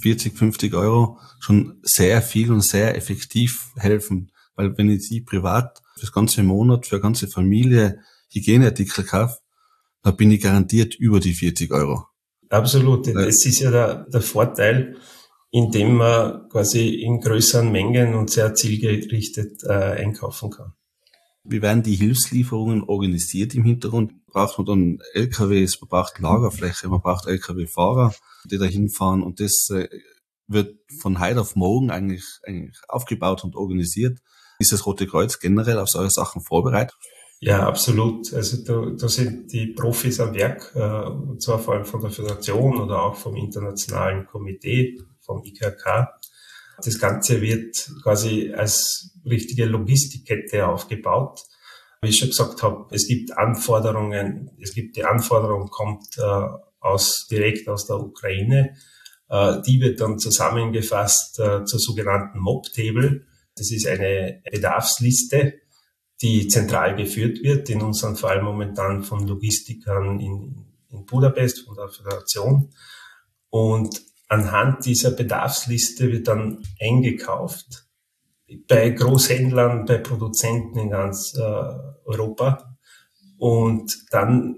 40, 0.00 0.36
50 0.36 0.74
Euro 0.74 1.18
schon 1.40 1.80
sehr 1.82 2.22
viel 2.22 2.52
und 2.52 2.62
sehr 2.62 2.96
effektiv 2.96 3.72
helfen. 3.76 4.30
Weil 4.54 4.76
wenn 4.78 4.90
ich 4.90 5.06
sie 5.06 5.20
privat 5.20 5.82
fürs 5.98 6.12
ganze 6.12 6.42
Monat, 6.42 6.86
für 6.86 6.96
eine 6.96 7.02
ganze 7.02 7.28
Familie 7.28 8.00
Hygieneartikel 8.32 9.04
kaufe, 9.04 9.38
dann 10.02 10.16
bin 10.16 10.30
ich 10.30 10.42
garantiert 10.42 10.94
über 10.94 11.20
die 11.20 11.34
40 11.34 11.72
Euro. 11.72 12.06
Absolut. 12.50 13.06
Das 13.08 13.44
ist 13.44 13.60
ja 13.60 13.70
der, 13.70 14.06
der 14.08 14.20
Vorteil, 14.20 14.96
indem 15.50 15.96
man 15.96 16.48
quasi 16.48 16.88
in 16.88 17.20
größeren 17.20 17.70
Mengen 17.70 18.14
und 18.14 18.30
sehr 18.30 18.54
zielgerichtet 18.54 19.62
äh, 19.64 19.72
einkaufen 19.72 20.50
kann. 20.50 20.72
Wie 21.44 21.62
werden 21.62 21.82
die 21.82 21.94
Hilfslieferungen 21.94 22.82
organisiert 22.82 23.54
im 23.54 23.64
Hintergrund? 23.64 24.12
Braucht 24.26 24.58
man 24.58 24.66
dann 24.66 24.98
LKWs, 25.14 25.80
man 25.80 25.88
braucht 25.88 26.18
Lagerfläche, 26.18 26.88
man 26.88 27.00
braucht 27.00 27.26
LKW-Fahrer, 27.26 28.14
die 28.44 28.58
da 28.58 28.66
hinfahren 28.66 29.22
und 29.22 29.40
das 29.40 29.70
äh, 29.70 29.88
wird 30.46 30.78
von 31.00 31.20
heute 31.20 31.40
auf 31.40 31.56
morgen 31.56 31.90
eigentlich, 31.90 32.24
eigentlich 32.42 32.76
aufgebaut 32.88 33.44
und 33.44 33.56
organisiert. 33.56 34.18
Ist 34.58 34.72
das 34.72 34.86
Rote 34.86 35.06
Kreuz 35.06 35.38
generell 35.38 35.78
auf 35.78 35.88
solche 35.88 36.10
Sachen 36.10 36.42
vorbereitet? 36.42 36.96
Ja, 37.40 37.66
absolut. 37.66 38.32
Also 38.34 38.64
da, 38.64 38.90
da 38.98 39.08
sind 39.08 39.52
die 39.52 39.68
Profis 39.68 40.18
am 40.18 40.34
Werk, 40.34 40.72
äh, 40.74 40.80
und 40.80 41.40
zwar 41.40 41.60
vor 41.60 41.74
allem 41.74 41.84
von 41.84 42.00
der 42.00 42.10
Föderation 42.10 42.80
oder 42.80 43.02
auch 43.02 43.14
vom 43.14 43.36
Internationalen 43.36 44.26
Komitee, 44.26 44.98
vom 45.20 45.44
IKK. 45.44 46.08
Das 46.82 46.98
Ganze 46.98 47.40
wird 47.40 47.76
quasi 48.02 48.52
als 48.52 49.12
richtige 49.24 49.66
Logistikkette 49.66 50.66
aufgebaut. 50.66 51.40
Wie 52.02 52.08
ich 52.08 52.18
schon 52.18 52.28
gesagt 52.28 52.62
habe, 52.62 52.86
es 52.90 53.06
gibt 53.06 53.36
Anforderungen, 53.36 54.50
es 54.60 54.74
gibt 54.74 54.96
die 54.96 55.04
Anforderung 55.04 55.68
kommt 55.68 56.06
äh, 56.18 56.46
aus, 56.80 57.26
direkt 57.30 57.68
aus 57.68 57.86
der 57.86 57.96
Ukraine. 57.96 58.74
Äh, 59.28 59.60
die 59.66 59.80
wird 59.80 60.00
dann 60.00 60.18
zusammengefasst 60.18 61.38
äh, 61.38 61.64
zur 61.64 61.80
sogenannten 61.80 62.38
Mob-Table. 62.38 63.26
Das 63.58 63.70
ist 63.70 63.86
eine 63.86 64.42
Bedarfsliste, 64.50 65.54
die 66.20 66.48
zentral 66.48 66.96
geführt 66.96 67.42
wird, 67.42 67.70
in 67.70 67.82
unserem 67.82 68.16
Fall 68.16 68.42
momentan 68.42 69.02
von 69.02 69.26
Logistikern 69.26 70.20
in, 70.20 70.66
in 70.90 71.04
Budapest, 71.06 71.64
von 71.64 71.76
der 71.76 71.88
Föderation. 71.88 72.70
Und 73.50 74.02
anhand 74.28 74.84
dieser 74.84 75.12
Bedarfsliste 75.12 76.10
wird 76.10 76.28
dann 76.28 76.62
eingekauft 76.80 77.86
bei 78.66 78.90
Großhändlern, 78.90 79.84
bei 79.84 79.98
Produzenten 79.98 80.78
in 80.78 80.90
ganz 80.90 81.34
äh, 81.36 81.40
Europa. 82.04 82.76
Und 83.36 83.92
dann 84.10 84.56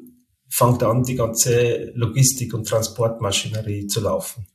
fängt 0.49 0.83
an, 0.83 1.03
die 1.03 1.17
ganze 1.17 1.93
Logistik- 1.95 2.55
und 2.55 2.67
Transportmaschinerie 2.67 3.87
zu 3.87 4.01
laufen. 4.01 4.47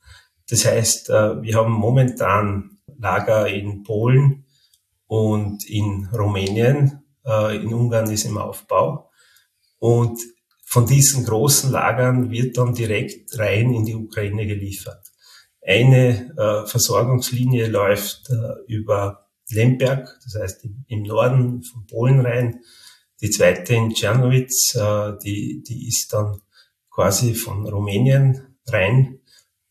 Das 0.50 0.66
heißt, 0.66 1.10
äh, 1.10 1.42
wir 1.42 1.56
haben 1.56 1.72
momentan 1.72 2.75
Lager 2.98 3.48
in 3.48 3.84
Polen 3.84 4.46
und 5.08 5.70
in 5.70 6.08
Rumänien. 6.14 7.04
Äh, 7.26 7.58
in 7.58 7.74
Ungarn 7.74 8.10
ist 8.10 8.26
im 8.26 8.38
Aufbau. 8.38 9.12
Und 9.80 10.20
von 10.66 10.86
diesen 10.86 11.26
großen 11.26 11.72
Lagern 11.72 12.32
wird 12.32 12.58
dann 12.58 12.74
direkt 12.74 13.38
rein 13.38 13.74
in 13.74 13.86
die 13.86 13.96
Ukraine 13.96 14.46
geliefert. 14.48 15.12
Eine 15.62 16.34
äh, 16.38 16.68
Versorgungslinie 16.68 17.68
läuft 17.68 18.30
über 18.68 19.28
Lemberg, 19.50 20.20
das 20.24 20.36
heißt 20.36 20.68
im 20.88 21.04
Norden 21.04 21.64
von 21.64 21.86
Polen 21.88 22.20
rein. 22.20 22.62
Die 23.22 23.30
zweite 23.30 23.74
in 23.74 23.94
Czernowitz, 23.94 24.78
die, 25.24 25.64
die 25.64 25.88
ist 25.88 26.12
dann 26.12 26.42
quasi 26.90 27.36
von 27.36 27.68
Rumänien 27.68 28.58
rein 28.68 29.20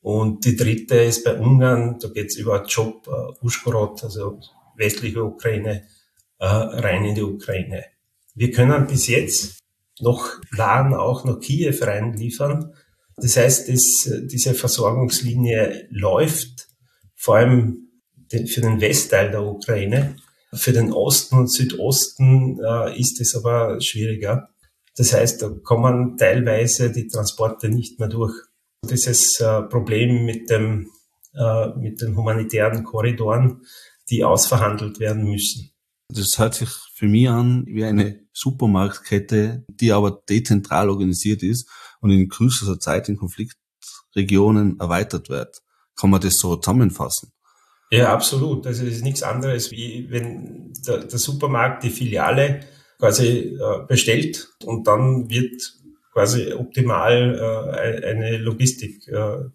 und 0.05 0.45
die 0.45 0.55
dritte 0.55 0.97
ist 0.97 1.25
bei 1.25 1.35
Ungarn, 1.41 1.99
da 1.99 2.09
geht's 2.09 2.37
über 2.37 2.63
Job 2.67 3.09
äh, 3.09 3.43
Uschgorod, 3.43 4.05
also 4.05 4.39
westliche 4.77 5.25
Ukraine, 5.25 5.87
äh, 6.39 6.45
rein 6.45 7.07
in 7.07 7.15
die 7.15 7.23
Ukraine. 7.23 7.87
Wir 8.35 8.51
können 8.51 8.87
bis 8.87 9.07
jetzt 9.07 9.61
noch 10.01 10.29
Waren 10.55 10.93
auch 10.93 11.25
nach 11.25 11.41
Kiew 11.41 11.75
reinliefern. 11.81 12.75
Das 13.17 13.39
heißt, 13.39 13.71
das, 13.71 14.11
diese 14.31 14.53
Versorgungslinie 14.53 15.89
läuft, 15.89 16.69
vor 17.17 17.37
allem 17.37 17.89
den, 18.31 18.47
für 18.47 18.61
den 18.61 18.83
Westteil 18.83 19.31
der 19.31 19.43
Ukraine. 19.43 20.17
Für 20.53 20.73
den 20.73 20.93
Osten 20.93 21.39
und 21.39 21.51
Südosten 21.51 22.61
äh, 22.63 23.01
ist 23.01 23.23
es 23.23 23.35
aber 23.35 23.81
schwieriger. 23.81 24.51
Das 24.99 25.15
heißt, 25.15 25.41
da 25.41 25.49
kommen 25.63 26.19
teilweise 26.19 26.93
die 26.93 27.09
Transporte 27.09 27.71
nicht 27.71 27.99
mehr 27.99 28.09
durch 28.09 28.35
dieses 28.87 29.41
äh, 29.41 29.63
Problem 29.63 30.25
mit 30.25 30.51
dem, 30.51 30.91
äh, 31.35 31.69
mit 31.79 32.01
den 32.01 32.17
humanitären 32.17 32.85
Korridoren, 32.85 33.63
die 34.11 34.25
ausverhandelt 34.25 35.01
werden 35.01 35.25
müssen. 35.25 35.71
Das 36.09 36.39
hört 36.39 36.55
sich 36.55 36.69
für 36.95 37.07
mich 37.07 37.29
an 37.29 37.65
wie 37.67 37.85
eine 37.85 38.21
Supermarktkette, 38.33 39.65
die 39.69 39.93
aber 39.93 40.23
dezentral 40.29 40.91
organisiert 40.91 41.43
ist 41.43 41.69
und 42.01 42.11
in 42.11 42.29
kürzester 42.29 42.79
Zeit 42.79 43.09
in 43.09 43.17
Konfliktregionen 43.17 44.79
erweitert 44.79 45.29
wird. 45.29 45.63
Kann 45.97 46.11
man 46.11 46.21
das 46.21 46.35
so 46.35 46.57
zusammenfassen? 46.57 47.33
Ja, 47.91 48.13
absolut. 48.13 48.67
Also 48.67 48.85
es 48.85 48.97
ist 48.97 49.05
nichts 49.05 49.23
anderes, 49.23 49.71
wie 49.71 50.07
wenn 50.11 50.73
der, 50.87 51.05
der 51.05 51.19
Supermarkt 51.19 51.85
die 51.85 51.91
Filiale 51.91 52.61
quasi 52.99 53.57
äh, 53.59 53.87
bestellt 53.87 54.49
und 54.65 54.87
dann 54.87 55.29
wird 55.31 55.63
quasi 56.15 56.53
optimal 56.53 57.35
äh, 57.35 58.07
eine 58.07 58.39
Logistik, 58.39 59.07
äh, 59.09 59.51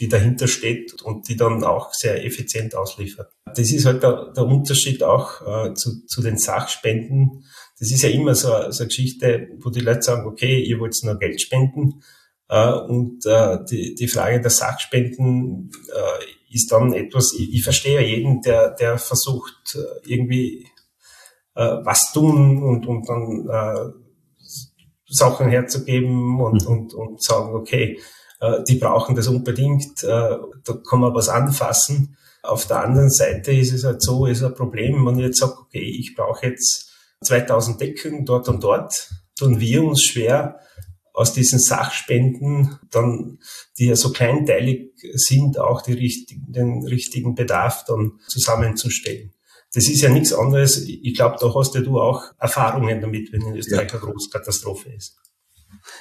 die 0.00 0.08
dahinter 0.08 0.48
steht 0.48 1.02
und 1.02 1.28
die 1.28 1.36
dann 1.36 1.62
auch 1.64 1.92
sehr 1.92 2.24
effizient 2.24 2.74
ausliefert. 2.74 3.30
Das 3.44 3.70
ist 3.70 3.84
halt 3.84 4.02
der, 4.02 4.32
der 4.34 4.46
Unterschied 4.46 5.02
auch 5.02 5.42
äh, 5.66 5.74
zu, 5.74 6.06
zu 6.06 6.22
den 6.22 6.38
Sachspenden. 6.38 7.44
Das 7.78 7.90
ist 7.90 8.02
ja 8.02 8.08
immer 8.08 8.34
so, 8.34 8.48
so 8.70 8.82
eine 8.82 8.88
Geschichte, 8.88 9.48
wo 9.58 9.68
die 9.68 9.80
Leute 9.80 10.00
sagen, 10.00 10.26
okay, 10.26 10.60
ihr 10.62 10.80
wollt 10.80 10.96
nur 11.02 11.18
Geld 11.18 11.42
spenden. 11.42 12.02
Äh, 12.48 12.72
und 12.72 13.26
äh, 13.26 13.58
die, 13.70 13.94
die 13.94 14.08
Frage 14.08 14.40
der 14.40 14.50
Sachspenden 14.50 15.70
äh, 15.88 16.54
ist 16.54 16.72
dann 16.72 16.94
etwas, 16.94 17.34
ich, 17.34 17.52
ich 17.52 17.62
verstehe 17.62 18.00
jeden, 18.00 18.40
der, 18.40 18.70
der 18.70 18.96
versucht, 18.96 19.76
äh, 19.76 20.10
irgendwie 20.10 20.66
äh, 21.54 21.76
was 21.84 22.12
tun 22.14 22.62
und, 22.62 22.86
und 22.86 23.06
dann 23.06 23.46
äh, 23.50 24.07
Sachen 25.08 25.48
herzugeben 25.48 26.40
und, 26.40 26.64
mhm. 26.64 26.68
und, 26.68 26.94
und 26.94 27.22
sagen, 27.22 27.54
okay, 27.54 27.98
äh, 28.40 28.62
die 28.64 28.76
brauchen 28.76 29.14
das 29.14 29.28
unbedingt, 29.28 30.02
äh, 30.04 30.36
da 30.64 30.72
kann 30.88 31.00
man 31.00 31.14
was 31.14 31.28
anfassen. 31.28 32.16
Auf 32.42 32.66
der 32.66 32.84
anderen 32.84 33.10
Seite 33.10 33.52
ist 33.52 33.72
es 33.72 33.84
halt 33.84 34.02
so, 34.02 34.26
ist 34.26 34.42
ein 34.42 34.54
Problem, 34.54 35.04
wenn 35.06 35.18
ich 35.18 35.26
jetzt 35.26 35.40
sage, 35.40 35.58
okay, 35.58 35.82
ich 35.82 36.14
brauche 36.14 36.46
jetzt 36.46 36.92
2000 37.24 37.80
Decken 37.80 38.24
dort 38.24 38.48
und 38.48 38.62
dort, 38.62 39.10
tun 39.36 39.60
wir 39.60 39.82
uns 39.82 40.04
schwer, 40.04 40.60
aus 41.12 41.32
diesen 41.32 41.58
Sachspenden 41.58 42.78
dann, 42.90 43.38
die 43.76 43.86
ja 43.86 43.96
so 43.96 44.12
kleinteilig 44.12 44.92
sind, 45.14 45.58
auch 45.58 45.82
die 45.82 45.94
richtigen, 45.94 46.52
den 46.52 46.86
richtigen 46.86 47.34
Bedarf 47.34 47.84
dann 47.86 48.20
zusammenzustellen. 48.28 49.32
Das 49.72 49.88
ist 49.88 50.00
ja 50.00 50.08
nichts 50.08 50.32
anderes. 50.32 50.82
Ich 50.82 51.14
glaube, 51.14 51.36
da 51.40 51.54
hast 51.54 51.74
ja 51.74 51.82
du 51.82 52.00
auch 52.00 52.22
Erfahrungen 52.38 53.00
damit, 53.00 53.32
wenn 53.32 53.42
in 53.42 53.56
Österreich 53.56 53.92
ja. 53.92 54.00
eine 54.00 54.12
Großkatastrophe 54.12 54.90
ist. 54.94 55.18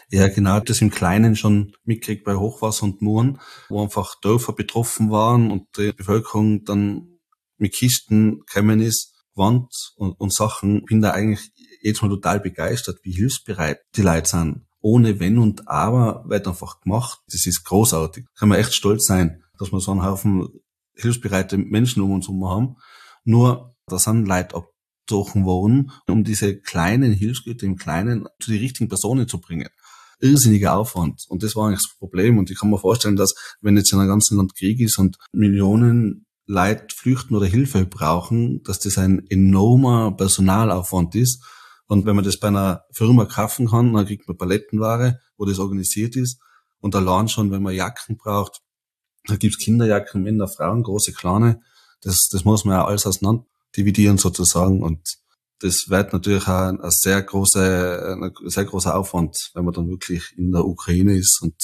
Ja, 0.09 0.27
genau, 0.27 0.59
das 0.59 0.81
im 0.81 0.89
Kleinen 0.89 1.35
schon 1.35 1.73
mitkriegt 1.83 2.23
bei 2.23 2.35
Hochwasser 2.35 2.83
und 2.83 3.01
Muren, 3.01 3.39
wo 3.69 3.83
einfach 3.83 4.15
Dörfer 4.21 4.53
betroffen 4.53 5.11
waren 5.11 5.51
und 5.51 5.67
die 5.77 5.91
Bevölkerung 5.91 6.63
dann 6.63 7.19
mit 7.57 7.73
Kisten 7.73 8.39
gekommen 8.45 8.79
ist, 8.79 9.13
Wand 9.35 9.69
und, 9.97 10.13
und 10.19 10.33
Sachen. 10.33 10.85
Bin 10.85 11.01
da 11.01 11.11
eigentlich 11.11 11.51
jetzt 11.81 12.01
mal 12.01 12.09
total 12.09 12.39
begeistert, 12.39 12.99
wie 13.03 13.11
hilfsbereit 13.11 13.79
die 13.95 14.01
Leute 14.01 14.29
sind. 14.29 14.67
Ohne 14.79 15.19
Wenn 15.19 15.37
und 15.37 15.67
Aber 15.67 16.23
wird 16.27 16.47
einfach 16.47 16.79
gemacht. 16.81 17.19
Das 17.29 17.45
ist 17.45 17.63
großartig. 17.65 18.25
Kann 18.37 18.49
man 18.49 18.59
echt 18.59 18.73
stolz 18.73 19.05
sein, 19.05 19.43
dass 19.57 19.71
wir 19.71 19.79
so 19.79 19.91
einen 19.91 20.03
Haufen 20.03 20.47
hilfsbereite 20.95 21.57
Menschen 21.57 22.01
um 22.01 22.11
uns 22.11 22.27
herum 22.27 22.47
haben. 22.47 22.75
Nur, 23.27 23.75
da 23.87 23.99
sind 23.99 24.25
Leute 24.25 24.55
abgezogen 24.55 25.43
worden, 25.43 25.91
um 26.07 26.23
diese 26.23 26.57
kleinen 26.61 27.11
Hilfsgüter 27.11 27.65
im 27.65 27.75
Kleinen 27.75 28.25
zu 28.39 28.51
den 28.51 28.61
richtigen 28.61 28.87
Personen 28.87 29.27
zu 29.27 29.41
bringen. 29.41 29.67
Irrsinniger 30.19 30.77
Aufwand. 30.77 31.25
Und 31.27 31.43
das 31.43 31.53
war 31.55 31.67
eigentlich 31.67 31.83
das 31.83 31.97
Problem. 31.99 32.37
Und 32.37 32.49
ich 32.49 32.57
kann 32.57 32.69
mir 32.69 32.79
vorstellen, 32.79 33.17
dass 33.17 33.35
wenn 33.59 33.75
jetzt 33.75 33.91
in 33.91 33.99
einem 33.99 34.07
ganzen 34.07 34.37
Land 34.37 34.55
Krieg 34.55 34.79
ist 34.79 34.97
und 34.97 35.17
Millionen 35.33 36.25
Leute 36.45 36.95
flüchten 36.95 37.35
oder 37.35 37.45
Hilfe 37.45 37.85
brauchen, 37.85 38.63
dass 38.63 38.79
das 38.79 38.97
ein 38.97 39.27
enormer 39.29 40.15
Personalaufwand 40.15 41.13
ist 41.15 41.43
Und 41.87 42.05
wenn 42.05 42.15
man 42.15 42.25
das 42.25 42.39
bei 42.39 42.49
einer 42.49 42.85
Firma 42.91 43.25
kaufen 43.25 43.67
kann, 43.67 43.93
dann 43.93 44.05
kriegt 44.05 44.27
man 44.27 44.37
Palettenware, 44.37 45.19
wo 45.37 45.45
das 45.45 45.59
organisiert 45.59 46.15
ist. 46.15 46.39
Und 46.79 46.95
allein 46.95 47.27
schon, 47.27 47.51
wenn 47.51 47.63
man 47.63 47.73
Jacken 47.75 48.17
braucht, 48.17 48.61
da 49.25 49.35
gibt's 49.35 49.57
Kinderjacken, 49.57 50.23
Männer, 50.23 50.47
Frauen, 50.47 50.83
große, 50.83 51.13
kleine. 51.13 51.61
Das, 52.01 52.27
das 52.31 52.45
muss 52.45 52.65
man 52.65 52.75
ja 52.75 52.85
alles 52.85 53.05
auseinander 53.05 53.45
dividieren 53.75 54.17
sozusagen. 54.17 54.81
Und 54.81 55.17
das 55.59 55.89
wird 55.89 56.13
natürlich 56.13 56.47
auch 56.47 56.67
ein 56.67 56.79
sehr 56.89 57.21
großer, 57.21 58.15
ein 58.15 58.31
sehr 58.45 58.65
großer 58.65 58.95
Aufwand, 58.95 59.51
wenn 59.53 59.65
man 59.65 59.73
dann 59.73 59.89
wirklich 59.89 60.33
in 60.37 60.51
der 60.51 60.65
Ukraine 60.65 61.15
ist 61.17 61.39
und 61.41 61.55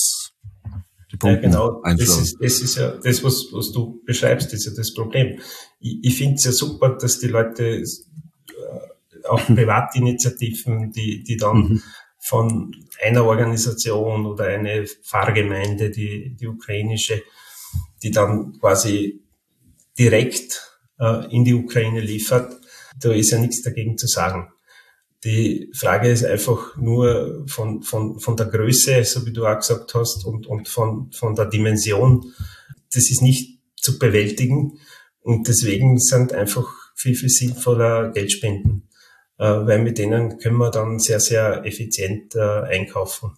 die 1.13 1.17
Pumpen 1.17 1.52
ja, 1.52 1.67
genau. 1.67 1.82
Das 1.84 2.17
ist, 2.17 2.38
das 2.41 2.62
ist 2.62 2.76
ja 2.76 2.91
das, 2.91 3.24
was, 3.24 3.46
was 3.52 3.72
du 3.72 4.02
beschreibst, 4.04 4.52
ist 4.52 4.65
ja 4.65 4.72
das 4.76 4.93
Problem. 4.93 5.39
Ich, 5.80 6.00
ich 6.02 6.17
finde 6.17 6.36
es 6.36 6.43
ja 6.46 6.52
super, 6.52 6.89
dass 6.89 7.19
die 7.19 7.28
Leute 7.28 7.82
äh, 7.82 7.84
auch. 9.30 9.46
Privatinitiativen, 9.46 10.91
die, 10.91 11.24
die 11.24 11.38
dann 11.38 11.58
mhm. 11.58 11.84
von 12.19 12.76
einer 13.06 13.26
Organisation 13.26 14.26
oder 14.26 14.46
eine 14.46 14.88
Pfarrgemeinde, 14.88 15.91
die, 15.91 16.36
die 16.36 16.48
ukrainische, 16.48 17.22
die 18.02 18.10
dann 18.10 18.58
quasi 18.60 19.23
direkt 19.97 20.79
äh, 20.99 21.34
in 21.34 21.43
die 21.43 21.53
Ukraine 21.53 22.01
liefert, 22.01 22.56
da 22.99 23.12
ist 23.12 23.32
ja 23.32 23.39
nichts 23.39 23.62
dagegen 23.62 23.97
zu 23.97 24.08
sagen. 24.08 24.49
Die 25.23 25.71
Frage 25.73 26.12
ist 26.12 26.25
einfach 26.25 26.75
nur 26.75 27.45
von, 27.47 27.82
von, 27.82 28.19
von 28.19 28.36
der 28.36 28.47
Größe, 28.47 29.03
so 29.06 29.25
wie 29.25 29.32
du 29.32 29.45
auch 29.45 29.58
gesagt 29.58 29.93
hast, 29.95 30.25
und, 30.25 30.47
und 30.47 30.67
von, 30.67 31.12
von 31.13 31.34
der 31.34 31.45
Dimension. 31.45 32.34
Das 32.93 33.10
ist 33.10 33.21
nicht 33.21 33.60
zu 33.77 33.97
bewältigen. 33.97 34.79
Und 35.21 35.47
deswegen 35.47 35.97
sind 35.99 36.34
einfach 36.34 36.67
viel, 36.95 37.15
viel 37.15 37.29
sinnvoller 37.29 38.12
Geldspenden, 38.12 38.89
äh, 39.38 39.45
weil 39.45 39.82
mit 39.82 39.97
denen 39.97 40.38
können 40.39 40.58
wir 40.58 40.71
dann 40.71 40.99
sehr, 40.99 41.21
sehr 41.21 41.65
effizient 41.65 42.36
äh, 42.36 42.39
einkaufen. 42.39 43.32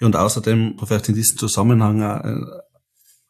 Und 0.00 0.16
außerdem 0.16 0.78
vielleicht 0.84 1.08
in 1.08 1.14
diesem 1.14 1.38
Zusammenhang 1.38 2.02
äh, 2.02 2.60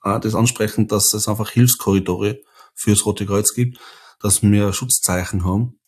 das 0.03 0.35
ansprechen, 0.35 0.89
dass 0.89 1.13
es 1.15 1.29
einfach 1.29 1.51
Hilfskorridore 1.51 2.41
fürs 2.75 3.05
Rote 3.05 3.27
Kreuz 3.27 3.55
gibt, 3.55 3.79
dass 4.21 4.43
wir 4.43 4.73
Schutzzeichen 4.73 5.45
haben 5.45 5.79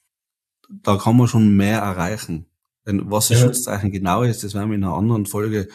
da 0.68 0.96
kann 0.96 1.16
man 1.16 1.28
schon 1.28 1.56
mehr 1.56 1.80
erreichen. 1.80 2.46
Denn 2.86 3.10
was 3.10 3.28
das 3.28 3.40
ja. 3.40 3.46
Schutzzeichen 3.46 3.90
genau 3.90 4.22
ist, 4.22 4.44
das 4.44 4.54
werden 4.54 4.70
wir 4.70 4.76
in 4.76 4.84
einer 4.84 4.94
anderen 4.94 5.26
Folge 5.26 5.68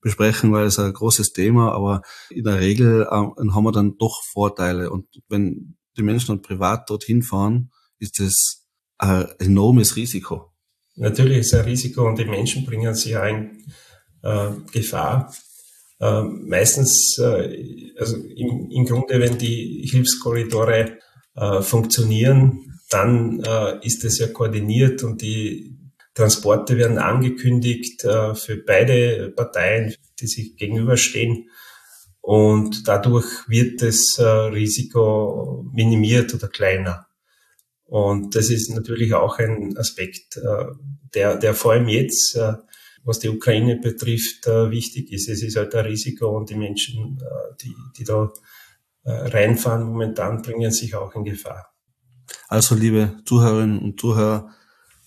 besprechen, 0.00 0.52
weil 0.52 0.66
es 0.66 0.78
ein 0.78 0.92
großes 0.92 1.32
Thema, 1.32 1.72
aber 1.72 2.02
in 2.30 2.44
der 2.44 2.60
Regel 2.60 3.02
äh, 3.02 3.06
haben 3.10 3.64
wir 3.64 3.72
dann 3.72 3.96
doch 3.98 4.22
Vorteile. 4.24 4.90
Und 4.90 5.06
wenn 5.28 5.76
die 5.96 6.02
Menschen 6.02 6.28
dann 6.28 6.42
privat 6.42 6.88
dorthin 6.90 7.22
fahren, 7.22 7.70
ist 7.98 8.20
das 8.20 8.66
ein 8.98 9.28
enormes 9.38 9.96
Risiko. 9.96 10.52
Natürlich 10.96 11.38
ist 11.38 11.52
es 11.52 11.60
ein 11.60 11.66
Risiko 11.66 12.06
und 12.06 12.18
die 12.18 12.24
Menschen 12.24 12.64
bringen 12.64 12.94
sich 12.94 13.16
auch 13.16 13.24
in 13.24 13.64
äh, 14.22 14.50
Gefahr. 14.72 15.34
Äh, 15.98 16.22
meistens, 16.22 17.18
äh, 17.18 17.92
also 17.98 18.16
im, 18.16 18.70
im 18.70 18.84
Grunde, 18.84 19.18
wenn 19.20 19.38
die 19.38 19.88
Hilfskorridore 19.90 20.98
äh, 21.34 21.62
funktionieren, 21.62 22.80
dann 22.90 23.40
äh, 23.40 23.84
ist 23.84 24.04
es 24.04 24.18
ja 24.18 24.28
koordiniert 24.28 25.02
und 25.02 25.22
die 25.22 25.78
Transporte 26.14 26.76
werden 26.76 26.98
angekündigt 26.98 28.04
äh, 28.04 28.34
für 28.34 28.56
beide 28.56 29.32
Parteien, 29.34 29.94
die 30.20 30.26
sich 30.26 30.56
gegenüberstehen. 30.56 31.48
Und 32.20 32.88
dadurch 32.88 33.48
wird 33.48 33.82
das 33.82 34.18
äh, 34.18 34.24
Risiko 34.24 35.64
minimiert 35.72 36.34
oder 36.34 36.48
kleiner. 36.48 37.06
Und 37.84 38.34
das 38.34 38.50
ist 38.50 38.70
natürlich 38.70 39.14
auch 39.14 39.38
ein 39.38 39.76
Aspekt, 39.76 40.40
der, 41.14 41.36
der 41.36 41.54
vor 41.54 41.70
allem 41.70 41.86
jetzt, 41.86 42.36
was 43.06 43.20
die 43.20 43.28
Ukraine 43.28 43.76
betrifft, 43.76 44.46
äh, 44.46 44.70
wichtig 44.70 45.12
ist. 45.12 45.28
Es 45.28 45.42
ist 45.42 45.56
halt 45.56 45.74
ein 45.74 45.86
Risiko 45.86 46.36
und 46.36 46.50
die 46.50 46.56
Menschen, 46.56 47.18
äh, 47.22 47.54
die, 47.62 47.74
die 47.96 48.04
da 48.04 48.30
äh, 49.04 49.10
reinfahren 49.10 49.86
momentan, 49.86 50.42
bringen 50.42 50.72
sich 50.72 50.94
auch 50.96 51.14
in 51.14 51.24
Gefahr. 51.24 51.72
Also, 52.48 52.74
liebe 52.74 53.16
Zuhörerinnen 53.24 53.78
und 53.78 54.00
Zuhörer, 54.00 54.50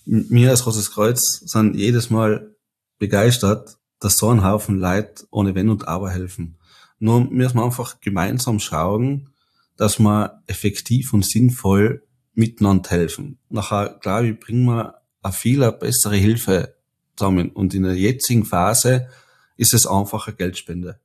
mir 0.06 0.50
als 0.50 0.66
Rotes 0.66 0.90
Kreuz 0.90 1.20
sind 1.44 1.76
jedes 1.76 2.08
Mal 2.08 2.56
begeistert, 2.98 3.76
dass 4.00 4.16
so 4.16 4.30
ein 4.30 4.42
Haufen 4.42 4.78
Leid 4.78 5.26
ohne 5.30 5.54
Wenn 5.54 5.68
und 5.68 5.86
Aber 5.86 6.10
helfen. 6.10 6.58
Nur 6.98 7.30
müssen 7.30 7.56
wir 7.56 7.64
einfach 7.64 8.00
gemeinsam 8.00 8.60
schauen, 8.60 9.34
dass 9.76 9.98
wir 9.98 10.42
effektiv 10.46 11.12
und 11.12 11.24
sinnvoll 11.24 12.02
miteinander 12.32 12.90
helfen. 12.90 13.38
Nachher, 13.50 13.98
glaube 14.00 14.28
ich, 14.28 14.40
bringen 14.40 14.64
wir 14.64 14.94
eine 15.22 15.32
viel 15.34 15.70
bessere 15.72 16.16
Hilfe 16.16 16.79
zusammen. 17.20 17.50
Und 17.50 17.74
in 17.74 17.82
der 17.82 17.94
jetzigen 17.94 18.44
Phase 18.44 19.08
ist 19.56 19.74
es 19.74 19.86
einfach 19.86 20.26
eine 20.26 20.36
Geldspende. 20.36 20.98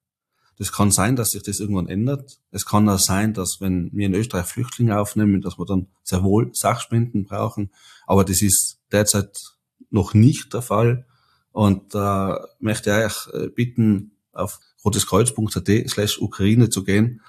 Das 0.58 0.71
kann 0.71 0.89
sein, 0.89 1.17
dass 1.17 1.32
sich 1.32 1.43
das 1.43 1.60
irgendwann 1.60 1.89
ändert. 1.89 2.39
Es 2.51 2.65
kann 2.65 2.88
auch 2.88 2.99
sein, 2.99 3.34
dass 3.34 3.60
wenn 3.60 3.91
wir 3.91 4.06
in 4.06 4.13
Österreich 4.13 4.45
Flüchtlinge 4.45 4.97
aufnehmen, 4.97 5.41
dass 5.41 5.60
wir 5.60 5.65
dann 5.65 5.88
sehr 6.04 6.23
wohl 6.23 6.51
Sachspenden 6.54 7.25
brauchen. 7.25 7.71
Aber 8.08 8.23
das 8.23 8.41
ist 8.41 8.80
derzeit 8.91 9.38
noch 9.89 10.13
nicht 10.13 10.54
der 10.54 10.62
Fall. 10.62 11.06
Und 11.51 11.93
da 11.93 12.38
äh, 12.38 12.47
möchte 12.60 12.89
ich 12.89 13.06
euch 13.06 13.34
äh, 13.34 13.47
bitten, 13.49 14.12
auf 14.32 14.60
roteskreuz.at 14.84 15.89
slash 15.89 16.19
Ukraine 16.19 16.69
zu 16.69 16.84
gehen 16.84 17.21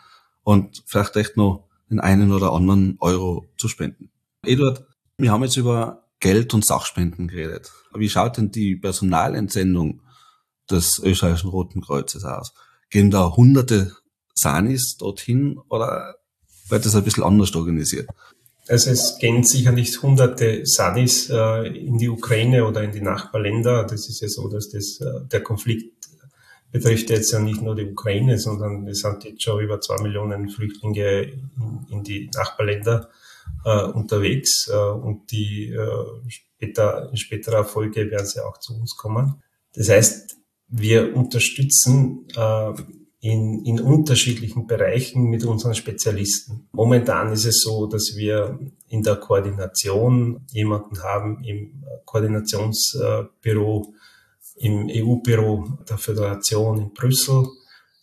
und 0.42 0.83
vielleicht 0.87 1.16
echt 1.16 1.37
noch 1.37 1.68
den 1.90 2.01
einen 2.01 2.33
oder 2.33 2.53
anderen 2.53 2.96
Euro 3.01 3.46
zu 3.57 3.68
spenden. 3.68 4.11
Eduard, 4.44 4.85
wir 5.18 5.31
haben 5.31 5.42
jetzt 5.42 5.57
über 5.57 6.06
Geld 6.21 6.55
und 6.55 6.65
Sachspenden 6.65 7.29
geredet. 7.29 7.73
Wie 7.95 8.09
schaut 8.09 8.37
denn 8.37 8.51
die 8.51 8.77
Personalentsendung 8.77 10.03
des 10.71 10.99
österreichischen 11.03 11.51
Roten 11.51 11.83
Kreuzes 11.83 12.25
aus? 12.25 12.53
Gehen 12.91 13.11
da 13.11 13.35
hunderte 13.37 13.93
Sanis 14.35 14.97
dorthin 14.97 15.59
oder 15.69 16.17
wird 16.69 16.85
das 16.85 16.95
ein 16.95 17.05
bisschen 17.05 17.25
anders 17.25 17.55
organisiert? 17.55 18.09
Also 18.69 18.91
es 18.91 19.19
gehen 19.19 19.45
sicher 19.45 19.71
nicht 19.71 20.03
hunderte 20.03 20.67
Sanis 20.67 21.31
äh, 21.31 21.69
in 21.69 21.99
die 21.99 22.09
Ukraine 22.09 22.67
oder 22.67 22.83
in 22.83 22.91
die 22.91 23.01
Nachbarländer. 23.01 23.85
Das 23.85 24.09
ist 24.09 24.21
ja 24.21 24.29
so, 24.29 24.49
dass 24.49 24.71
das, 24.71 25.01
äh, 25.01 25.25
der 25.31 25.43
Konflikt 25.43 26.09
betrifft 26.73 27.11
jetzt 27.11 27.31
ja 27.31 27.39
nicht 27.39 27.63
nur 27.63 27.77
die 27.77 27.87
Ukraine, 27.87 28.39
sondern 28.39 28.89
es 28.89 29.01
sind 29.01 29.23
jetzt 29.25 29.43
schon 29.43 29.63
über 29.63 29.81
zwei 29.81 30.03
Millionen 30.03 30.51
Flüchtlinge 30.51 31.23
in, 31.23 31.87
in 31.91 32.03
die 32.03 32.29
Nachbarländer 32.35 33.09
äh, 33.67 33.83
unterwegs 33.83 34.69
äh, 34.73 34.77
und 34.77 35.33
die 35.33 35.71
äh, 35.71 36.31
später, 36.31 37.11
in 37.11 37.17
späterer 37.17 37.65
Folge 37.65 38.11
werden 38.11 38.27
sie 38.27 38.45
auch 38.45 38.59
zu 38.59 38.75
uns 38.75 38.97
kommen. 38.97 39.43
Das 39.75 39.89
heißt, 39.89 40.37
wir 40.69 41.17
unterstützen 41.17 42.29
äh, 42.37 42.73
in, 43.21 43.65
in 43.65 43.81
unterschiedlichen 43.81 44.69
Bereichen 44.69 45.25
mit 45.25 45.45
unseren 45.45 45.75
Spezialisten. 45.75 46.69
Momentan 46.71 47.33
ist 47.33 47.45
es 47.45 47.61
so, 47.61 47.87
dass 47.87 48.15
wir 48.17 48.57
in 48.89 49.03
der 49.03 49.17
Koordination 49.17 50.47
jemanden 50.53 51.03
haben 51.03 51.43
im 51.43 51.85
Koordinationsbüro, 52.05 53.95
im 54.59 54.89
EU-Büro 54.89 55.79
der 55.89 55.99
Föderation 55.99 56.81
in 56.81 56.95
Brüssel. 56.95 57.47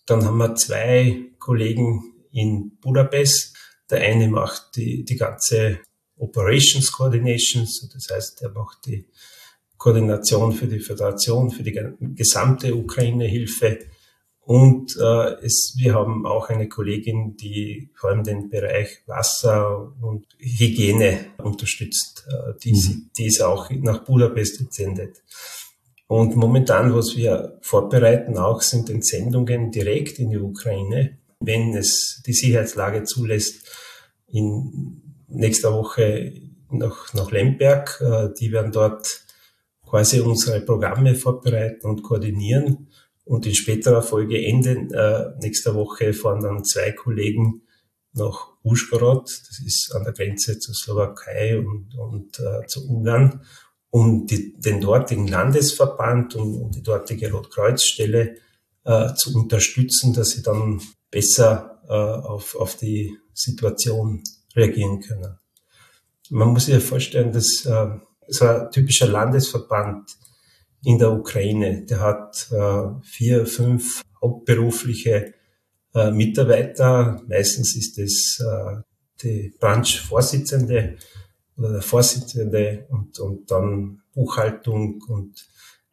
Dann 0.06 0.26
haben 0.26 0.38
wir 0.40 0.56
zwei 0.56 1.32
Kollegen 1.40 2.04
in 2.32 2.78
Budapest. 2.82 3.56
Der 3.90 4.02
eine 4.02 4.28
macht 4.28 4.76
die, 4.76 5.04
die 5.04 5.16
ganze 5.16 5.80
Operations 6.18 6.92
Coordinations, 6.92 7.90
das 7.94 8.10
heißt, 8.10 8.42
er 8.44 8.50
macht 8.50 8.86
die 8.86 9.06
Koordination 9.78 10.54
für 10.54 10.68
die 10.68 10.80
Föderation, 10.80 11.52
für 11.52 11.64
die 11.64 11.78
gesamte 12.16 12.74
Ukraine-Hilfe. 12.74 13.80
Und 14.46 14.96
äh, 14.98 15.34
es, 15.46 15.76
wir 15.78 15.94
haben 15.94 16.26
auch 16.26 16.50
eine 16.50 16.68
Kollegin, 16.68 17.36
die 17.38 17.90
vor 17.94 18.10
allem 18.10 18.24
den 18.24 18.50
Bereich 18.50 19.04
Wasser 19.08 19.94
und 20.02 20.26
Hygiene 20.38 21.28
unterstützt. 21.38 22.26
Äh, 22.30 22.54
die, 22.64 22.74
mhm. 22.74 23.10
die 23.18 23.26
ist 23.26 23.42
auch 23.42 23.70
nach 23.72 24.04
Budapest 24.04 24.60
entsendet. 24.60 25.22
Und 26.08 26.36
momentan, 26.36 26.94
was 26.94 27.16
wir 27.16 27.58
vorbereiten 27.62 28.38
auch, 28.38 28.62
sind 28.62 28.90
Entsendungen 28.90 29.72
direkt 29.72 30.20
in 30.20 30.30
die 30.30 30.38
Ukraine, 30.38 31.18
wenn 31.46 31.76
es 31.76 32.22
die 32.26 32.34
Sicherheitslage 32.34 33.04
zulässt, 33.04 33.68
in 34.28 35.02
nächster 35.28 35.74
Woche 35.74 36.34
nach, 36.70 37.14
nach 37.14 37.32
Lemberg. 37.32 38.02
Äh, 38.02 38.30
die 38.40 38.52
werden 38.52 38.72
dort 38.72 39.22
quasi 39.86 40.20
unsere 40.20 40.62
Programme 40.62 41.16
vorbereiten 41.16 41.88
und 41.88 42.04
koordinieren. 42.04 42.90
Und 43.26 43.46
in 43.46 43.56
späterer 43.56 44.02
Folge, 44.02 44.44
Ende 44.44 44.72
äh, 44.72 45.40
nächster 45.42 45.76
Woche, 45.76 46.14
fahren 46.14 46.42
dann 46.42 46.66
zwei 46.66 46.92
Kollegen 46.92 47.62
nach 48.14 48.48
Uschgorod, 48.64 49.24
das 49.24 49.60
ist 49.66 49.94
an 49.96 50.04
der 50.04 50.14
Grenze 50.14 50.60
zur 50.60 50.76
Slowakei 50.76 51.58
und, 51.58 51.96
und 51.96 52.40
äh, 52.40 52.66
zu 52.68 52.88
Ungarn, 52.88 53.42
um 53.90 54.26
die, 54.26 54.54
den 54.60 54.82
dortigen 54.82 55.28
Landesverband 55.28 56.36
und, 56.36 56.56
und 56.56 56.76
die 56.76 56.84
dortige 56.84 57.32
Rotkreuzstelle 57.32 58.36
äh, 58.84 59.14
zu 59.16 59.36
unterstützen, 59.36 60.14
dass 60.14 60.32
sie 60.32 60.44
dann 60.44 60.82
besser 61.14 61.80
äh, 61.88 61.94
auf, 61.94 62.56
auf 62.56 62.76
die 62.76 63.16
Situation 63.34 64.24
reagieren 64.56 65.00
können. 65.00 65.38
Man 66.30 66.50
muss 66.50 66.66
sich 66.66 66.74
ja 66.74 66.80
vorstellen, 66.80 67.32
dass 67.32 67.66
äh, 67.66 67.90
so 68.28 68.46
ein 68.46 68.72
typischer 68.72 69.08
Landesverband 69.08 70.10
in 70.84 70.98
der 70.98 71.12
Ukraine. 71.12 71.86
Der 71.86 72.00
hat 72.00 72.48
äh, 72.52 73.02
vier, 73.04 73.46
fünf 73.46 74.02
hauptberufliche 74.22 75.34
äh, 75.94 76.12
Mitarbeiter. 76.12 77.22
Meistens 77.28 77.76
ist 77.76 78.00
es 78.00 78.40
äh, 78.40 78.82
die 79.22 79.54
Branchvorsitzende 79.60 80.98
oder 81.58 81.74
der 81.74 81.82
Vorsitzende 81.82 82.88
und, 82.90 83.20
und 83.20 83.52
dann 83.52 84.02
Buchhaltung 84.14 85.02
und 85.08 85.46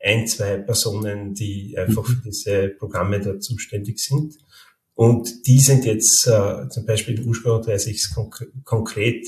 ein, 0.03 0.27
zwei 0.27 0.57
Personen, 0.57 1.35
die 1.35 1.77
einfach 1.77 2.07
für 2.07 2.23
diese 2.25 2.69
Programme 2.69 3.21
da 3.21 3.39
zuständig 3.39 3.99
sind. 3.99 4.35
Und 5.01 5.47
die 5.47 5.61
sind 5.61 5.87
jetzt 5.87 6.27
äh, 6.27 6.69
zum 6.69 6.85
Beispiel 6.85 7.19
in 7.19 7.27
Uschgau 7.27 7.67
weiß 7.67 7.87
ich 7.87 8.03
es 8.03 8.15
konk 8.15 8.47
konkret 8.65 9.27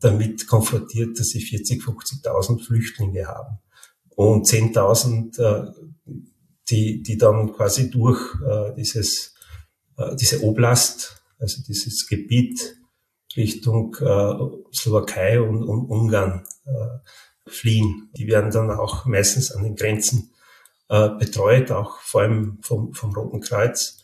damit 0.00 0.48
konfrontiert, 0.48 1.16
dass 1.16 1.28
sie 1.28 1.40
40, 1.40 1.80
50.000 1.80 2.66
Flüchtlinge 2.66 3.24
haben 3.28 3.60
und 4.16 4.48
10.000, 4.48 5.38
äh, 5.38 5.72
die, 6.68 7.04
die 7.04 7.16
dann 7.16 7.52
quasi 7.52 7.88
durch 7.88 8.34
äh, 8.44 8.74
dieses, 8.74 9.36
äh, 9.96 10.16
diese 10.16 10.42
Oblast, 10.42 11.22
also 11.38 11.62
dieses 11.62 12.08
Gebiet 12.08 12.76
Richtung 13.36 13.94
äh, 14.00 14.74
Slowakei 14.74 15.40
und, 15.40 15.62
und 15.62 15.88
Ungarn 15.88 16.44
äh, 16.64 17.48
fliehen. 17.48 18.10
Die 18.16 18.26
werden 18.26 18.50
dann 18.50 18.72
auch 18.72 19.04
meistens 19.04 19.52
an 19.52 19.62
den 19.62 19.76
Grenzen 19.76 20.32
äh, 20.88 21.10
betreut, 21.10 21.70
auch 21.70 22.00
vor 22.00 22.22
allem 22.22 22.58
vom, 22.60 22.92
vom 22.92 23.14
Roten 23.14 23.40
Kreuz, 23.40 24.02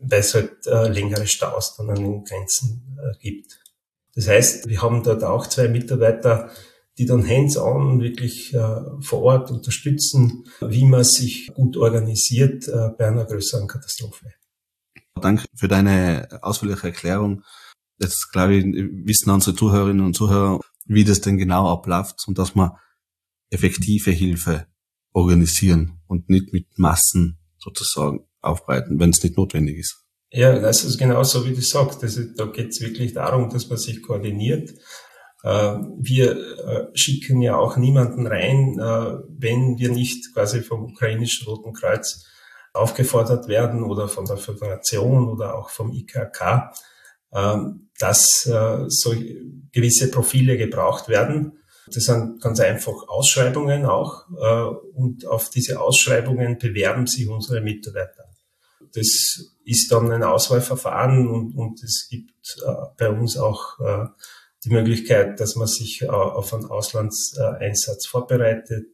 weil 0.00 0.20
es 0.20 0.34
halt 0.34 0.66
äh, 0.66 0.88
längere 0.88 1.26
Staus 1.26 1.76
dann 1.76 1.90
an 1.90 2.02
den 2.02 2.24
Grenzen 2.24 2.98
äh, 2.98 3.18
gibt. 3.18 3.58
Das 4.14 4.28
heißt, 4.28 4.68
wir 4.68 4.82
haben 4.82 5.02
dort 5.02 5.22
auch 5.22 5.46
zwei 5.46 5.68
Mitarbeiter, 5.68 6.50
die 6.98 7.06
dann 7.06 7.26
hands-on 7.26 8.00
wirklich 8.00 8.52
äh, 8.54 8.80
vor 9.00 9.22
Ort 9.22 9.50
unterstützen, 9.50 10.44
wie 10.60 10.84
man 10.84 11.04
sich 11.04 11.50
gut 11.54 11.76
organisiert 11.76 12.68
äh, 12.68 12.90
bei 12.98 13.06
einer 13.06 13.24
größeren 13.24 13.68
Katastrophe. 13.68 14.26
Danke 15.20 15.44
für 15.54 15.68
deine 15.68 16.28
ausführliche 16.42 16.88
Erklärung. 16.88 17.42
Jetzt 17.98 18.32
glaube 18.32 18.54
ich, 18.54 18.64
wissen 18.64 19.30
unsere 19.30 19.54
Zuhörerinnen 19.54 20.04
und 20.04 20.16
Zuhörer, 20.16 20.60
wie 20.86 21.04
das 21.04 21.20
denn 21.20 21.38
genau 21.38 21.70
abläuft 21.70 22.24
und 22.26 22.38
dass 22.38 22.54
man 22.54 22.72
effektive 23.50 24.10
Hilfe 24.10 24.66
organisieren 25.12 26.00
und 26.06 26.28
nicht 26.28 26.52
mit 26.52 26.66
Massen 26.78 27.38
sozusagen 27.58 28.26
aufbreiten, 28.42 28.98
wenn 29.00 29.10
es 29.10 29.22
nicht 29.22 29.36
notwendig 29.36 29.78
ist. 29.78 30.04
Ja, 30.32 30.58
das 30.58 30.84
ist 30.84 30.98
genau 30.98 31.24
so, 31.24 31.44
wie 31.44 31.54
du 31.54 31.60
sagst. 31.60 32.02
Also, 32.02 32.22
da 32.36 32.46
geht 32.46 32.70
es 32.70 32.80
wirklich 32.80 33.14
darum, 33.14 33.50
dass 33.50 33.68
man 33.68 33.78
sich 33.78 34.02
koordiniert. 34.02 34.70
Äh, 35.42 35.76
wir 35.98 36.36
äh, 36.36 36.86
schicken 36.94 37.40
ja 37.40 37.56
auch 37.56 37.76
niemanden 37.76 38.26
rein, 38.26 38.78
äh, 38.78 39.18
wenn 39.28 39.78
wir 39.78 39.90
nicht 39.90 40.34
quasi 40.34 40.60
vom 40.60 40.84
ukrainischen 40.84 41.46
Roten 41.46 41.72
Kreuz 41.72 42.26
aufgefordert 42.72 43.48
werden 43.48 43.82
oder 43.82 44.08
von 44.08 44.26
der 44.26 44.36
Föderation 44.36 45.28
oder 45.28 45.56
auch 45.56 45.70
vom 45.70 45.92
IKK, 45.92 46.72
ähm, 47.32 47.90
dass 47.98 48.48
so 48.88 49.14
gewisse 49.72 50.10
Profile 50.10 50.56
gebraucht 50.56 51.08
werden. 51.08 51.58
Das 51.92 52.04
sind 52.04 52.40
ganz 52.40 52.60
einfach 52.60 53.08
Ausschreibungen 53.08 53.84
auch 53.84 54.26
und 54.94 55.26
auf 55.26 55.50
diese 55.50 55.80
Ausschreibungen 55.80 56.56
bewerben 56.56 57.06
sich 57.06 57.28
unsere 57.28 57.60
Mitarbeiter 57.60 58.29
das 58.94 59.54
ist 59.64 59.92
dann 59.92 60.10
ein 60.10 60.22
Auswahlverfahren 60.22 61.28
und, 61.28 61.54
und 61.56 61.82
es 61.82 62.08
gibt 62.08 62.58
äh, 62.66 62.72
bei 62.98 63.08
uns 63.10 63.36
auch 63.36 63.78
äh, 63.80 64.06
die 64.64 64.70
Möglichkeit, 64.70 65.40
dass 65.40 65.56
man 65.56 65.66
sich 65.66 66.02
äh, 66.02 66.08
auf 66.08 66.52
einen 66.52 66.66
Auslandseinsatz 66.66 68.06
vorbereitet, 68.06 68.88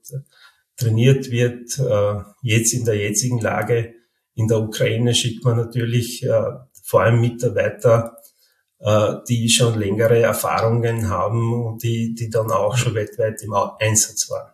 trainiert 0.76 1.30
wird. 1.30 1.78
Äh, 1.78 2.22
jetzt 2.42 2.72
in 2.74 2.84
der 2.84 2.96
jetzigen 2.96 3.40
Lage 3.40 3.94
in 4.34 4.48
der 4.48 4.60
Ukraine 4.60 5.14
schickt 5.14 5.44
man 5.44 5.56
natürlich 5.56 6.22
äh, 6.22 6.52
vor 6.84 7.02
allem 7.02 7.20
Mitarbeiter, 7.20 8.16
äh, 8.78 9.14
die 9.28 9.48
schon 9.48 9.78
längere 9.78 10.20
Erfahrungen 10.20 11.08
haben 11.08 11.52
und 11.64 11.82
die, 11.82 12.14
die 12.14 12.28
dann 12.28 12.50
auch 12.50 12.76
schon 12.76 12.94
weltweit 12.94 13.42
im 13.42 13.54
Einsatz 13.54 14.30
waren. 14.30 14.52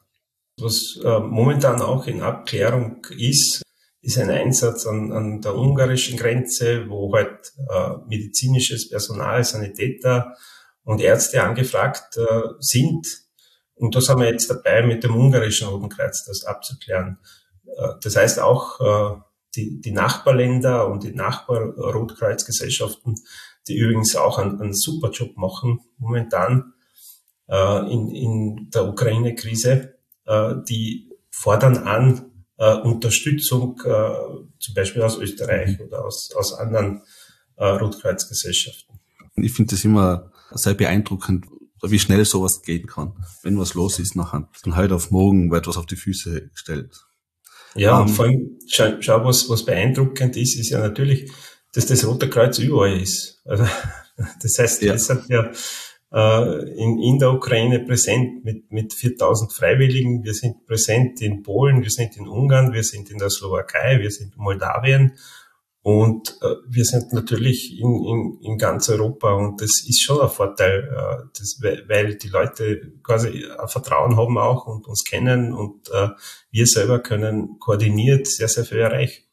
Was 0.61 0.99
äh, 1.05 1.19
momentan 1.19 1.83
auch 1.83 2.07
in 2.07 2.23
Abklärung 2.23 3.05
ist, 3.19 3.62
ist 4.03 4.19
ein 4.19 4.31
Einsatz 4.31 4.87
an, 4.87 5.13
an 5.13 5.41
der 5.41 5.55
ungarischen 5.55 6.19
Grenze, 6.19 6.89
wo 6.89 7.15
halt 7.15 7.53
äh, 7.71 7.91
medizinisches 8.09 8.91
Personal, 8.91 9.45
Sanitäter 9.45 10.37
und 10.83 11.01
Ärzte 11.01 11.41
angefragt 11.43 12.17
äh, 12.17 12.43
sind. 12.59 13.07
Und 13.75 13.95
da 13.95 14.01
sind 14.01 14.19
wir 14.19 14.29
jetzt 14.29 14.51
dabei, 14.51 14.83
mit 14.83 15.05
dem 15.05 15.15
ungarischen 15.15 15.69
Roten 15.69 15.89
Kreuz 15.89 16.25
das 16.25 16.45
abzuklären. 16.45 17.19
Äh, 17.65 17.91
das 18.03 18.17
heißt 18.17 18.41
auch 18.41 18.81
äh, 18.81 19.21
die, 19.55 19.81
die 19.81 19.93
Nachbarländer 19.93 20.89
und 20.89 21.05
die 21.05 21.15
Nachbar-Rotkreuzgesellschaften, 21.15 23.15
die 23.69 23.77
übrigens 23.77 24.17
auch 24.17 24.39
einen, 24.39 24.61
einen 24.61 24.75
super 24.75 25.11
Job 25.11 25.37
machen 25.37 25.79
momentan 25.99 26.73
äh, 27.49 27.93
in, 27.93 28.09
in 28.09 28.71
der 28.71 28.89
Ukraine-Krise, 28.89 29.95
äh, 30.27 30.55
die 30.69 31.13
fordern 31.31 31.79
an, 31.79 32.32
äh, 32.59 32.75
Unterstützung, 32.77 33.81
äh, 33.85 34.15
zum 34.59 34.75
Beispiel 34.75 35.03
aus 35.03 35.19
Österreich 35.19 35.79
mhm. 35.79 35.87
oder 35.87 36.05
aus, 36.05 36.31
aus 36.35 36.55
anderen 36.55 37.03
äh, 37.57 37.65
Rotkreuzgesellschaften. 37.65 39.01
Ich 39.37 39.53
finde 39.53 39.75
das 39.75 39.85
immer 39.85 40.33
sehr 40.53 40.75
beeindruckend, 40.75 41.47
wie 41.83 41.99
schnell 41.99 42.25
sowas 42.25 42.63
gehen 42.63 42.87
kann, 42.87 43.15
wenn 43.43 43.59
was 43.59 43.75
los 43.75 43.99
ist 43.99 44.15
nachher. 44.15 44.49
Von 44.53 44.77
heute 44.77 44.95
auf 44.95 45.11
morgen 45.11 45.51
wird 45.51 45.67
was 45.67 45.77
auf 45.77 45.87
die 45.87 45.97
Füße 45.97 46.49
gestellt. 46.51 46.95
Ja, 47.75 47.97
um, 47.97 48.03
und 48.03 48.09
ähm, 48.09 48.15
vor 48.15 48.25
allem, 48.27 48.59
schau, 48.69 48.93
schau, 49.01 49.25
was, 49.25 49.49
was 49.49 49.65
beeindruckend 49.65 50.37
ist, 50.37 50.57
ist 50.57 50.71
ja 50.71 50.79
natürlich, 50.79 51.31
dass 51.73 51.87
das 51.87 52.07
Rote 52.07 52.29
Kreuz 52.29 52.59
überall 52.59 53.01
ist. 53.01 53.41
Also, 53.45 53.67
das 54.43 54.59
heißt, 54.59 54.83
ja. 54.83 54.93
wir 54.93 54.99
sind 54.99 55.29
ja 55.29 55.51
in, 56.15 56.99
in 56.99 57.19
der 57.19 57.33
Ukraine 57.33 57.81
präsent 57.81 58.45
mit, 58.45 58.71
mit 58.71 58.93
4000 58.93 59.53
Freiwilligen. 59.53 60.25
Wir 60.25 60.35
sind 60.35 60.67
präsent 60.67 61.23
in 61.23 61.43
Polen, 61.43 61.83
wir 61.83 61.91
sind 61.91 62.17
in 62.19 62.29
Ungarn, 62.29 62.75
wir 62.75 62.85
sind 62.85 63.11
in 63.11 63.19
der 63.19 63.31
Slowakei, 63.31 63.99
wir 63.99 64.11
sind 64.11 64.35
in 64.37 64.43
Moldawien 64.43 65.13
und 65.83 66.39
äh, 66.43 66.55
wir 66.69 66.85
sind 66.85 67.13
natürlich 67.13 67.77
in, 67.79 68.05
in, 68.05 68.39
in 68.41 68.57
ganz 68.57 68.89
Europa 68.89 69.33
und 69.33 69.61
das 69.61 69.83
ist 69.85 70.01
schon 70.01 70.21
ein 70.21 70.29
Vorteil, 70.29 70.85
äh, 70.85 71.25
das, 71.37 71.61
weil 71.61 72.15
die 72.15 72.29
Leute 72.29 72.93
quasi 73.03 73.45
ein 73.45 73.69
Vertrauen 73.69 74.17
haben 74.17 74.39
auch 74.39 74.67
und 74.67 74.87
uns 74.87 75.03
kennen 75.05 75.53
und 75.53 75.91
äh, 75.91 76.11
wir 76.53 76.67
selber 76.67 77.01
können 77.01 77.59
koordiniert 77.59 78.29
sehr, 78.29 78.47
sehr 78.47 78.65
viel 78.65 78.79
erreichen. 78.79 79.25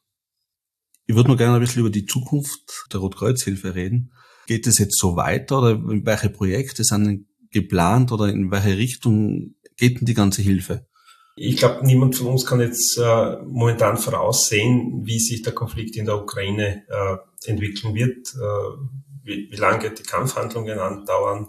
Ich 1.06 1.14
würde 1.14 1.30
noch 1.30 1.38
gerne 1.38 1.54
ein 1.54 1.60
bisschen 1.60 1.80
über 1.80 1.90
die 1.90 2.06
Zukunft 2.06 2.86
der 2.92 2.98
Rotkreuzhilfe 2.98 3.76
reden. 3.76 4.12
Geht 4.46 4.66
es 4.66 4.78
jetzt 4.78 4.98
so 4.98 5.16
weiter 5.16 5.58
oder 5.58 5.80
welche 5.82 6.30
Projekte 6.30 6.84
sind 6.84 7.26
geplant 7.50 8.12
oder 8.12 8.28
in 8.28 8.50
welche 8.50 8.76
Richtung 8.76 9.54
geht 9.76 10.00
denn 10.00 10.06
die 10.06 10.14
ganze 10.14 10.42
Hilfe? 10.42 10.86
Ich 11.36 11.56
glaube, 11.56 11.86
niemand 11.86 12.16
von 12.16 12.26
uns 12.28 12.44
kann 12.44 12.60
jetzt 12.60 12.98
äh, 12.98 13.36
momentan 13.46 13.96
voraussehen, 13.96 15.06
wie 15.06 15.18
sich 15.18 15.42
der 15.42 15.54
Konflikt 15.54 15.96
in 15.96 16.04
der 16.04 16.20
Ukraine 16.20 16.84
äh, 16.88 17.48
entwickeln 17.48 17.94
wird, 17.94 18.34
äh, 18.34 19.24
wie, 19.24 19.48
wie 19.50 19.56
lange 19.56 19.90
die 19.90 20.02
Kampfhandlungen 20.02 20.78
andauern. 20.78 21.48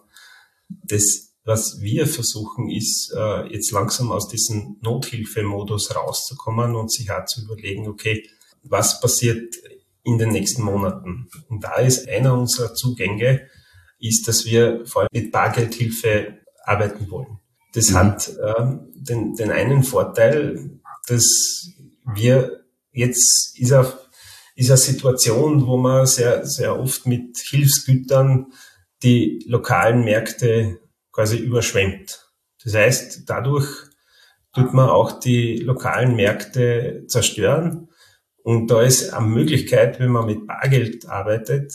Das, 0.70 1.34
was 1.44 1.82
wir 1.82 2.08
versuchen, 2.08 2.70
ist 2.70 3.14
äh, 3.14 3.52
jetzt 3.52 3.72
langsam 3.72 4.12
aus 4.12 4.30
diesem 4.30 4.78
Nothilfemodus 4.82 5.94
rauszukommen 5.94 6.76
und 6.76 6.92
sich 6.92 7.12
auch 7.12 7.26
zu 7.26 7.44
überlegen, 7.44 7.88
okay, 7.88 8.26
was 8.64 9.02
passiert 9.02 9.56
in 10.04 10.18
den 10.18 10.30
nächsten 10.30 10.64
Monaten. 10.64 11.28
Und 11.48 11.64
da 11.64 11.76
ist 11.76 12.10
einer 12.10 12.34
unserer 12.34 12.74
Zugänge, 12.74 13.48
ist, 14.00 14.28
dass 14.28 14.46
wir 14.46 14.86
vor 14.86 15.04
allem 15.04 15.10
mit 15.12 15.32
Bargeldhilfe 15.32 16.40
arbeiten 16.64 17.10
wollen. 17.10 17.40
Das 17.74 17.92
mhm. 17.92 17.96
hat 17.96 18.30
äh, 18.30 18.66
den, 18.96 19.36
den 19.36 19.52
einen 19.52 19.84
Vorteil, 19.84 20.80
dass 21.08 21.70
wir 22.14 22.64
jetzt 22.92 23.58
ist 23.58 23.72
eine, 23.72 23.88
ist 24.56 24.70
eine 24.70 24.78
Situation, 24.78 25.66
wo 25.66 25.78
man 25.78 26.06
sehr, 26.06 26.46
sehr 26.46 26.80
oft 26.80 27.06
mit 27.06 27.38
Hilfsgütern 27.38 28.48
die 29.04 29.44
lokalen 29.48 30.04
Märkte 30.04 30.80
quasi 31.12 31.38
überschwemmt. 31.38 32.28
Das 32.64 32.76
heißt, 32.76 33.24
dadurch 33.28 33.68
tut 34.54 34.74
man 34.74 34.90
auch 34.90 35.20
die 35.20 35.58
lokalen 35.58 36.16
Märkte 36.16 37.06
zerstören 37.08 37.88
und 38.44 38.68
da 38.68 38.82
ist 38.82 39.14
eine 39.14 39.28
Möglichkeit, 39.28 40.00
wenn 40.00 40.12
man 40.12 40.26
mit 40.26 40.48
Bargeld 40.48 41.08
arbeitet, 41.08 41.74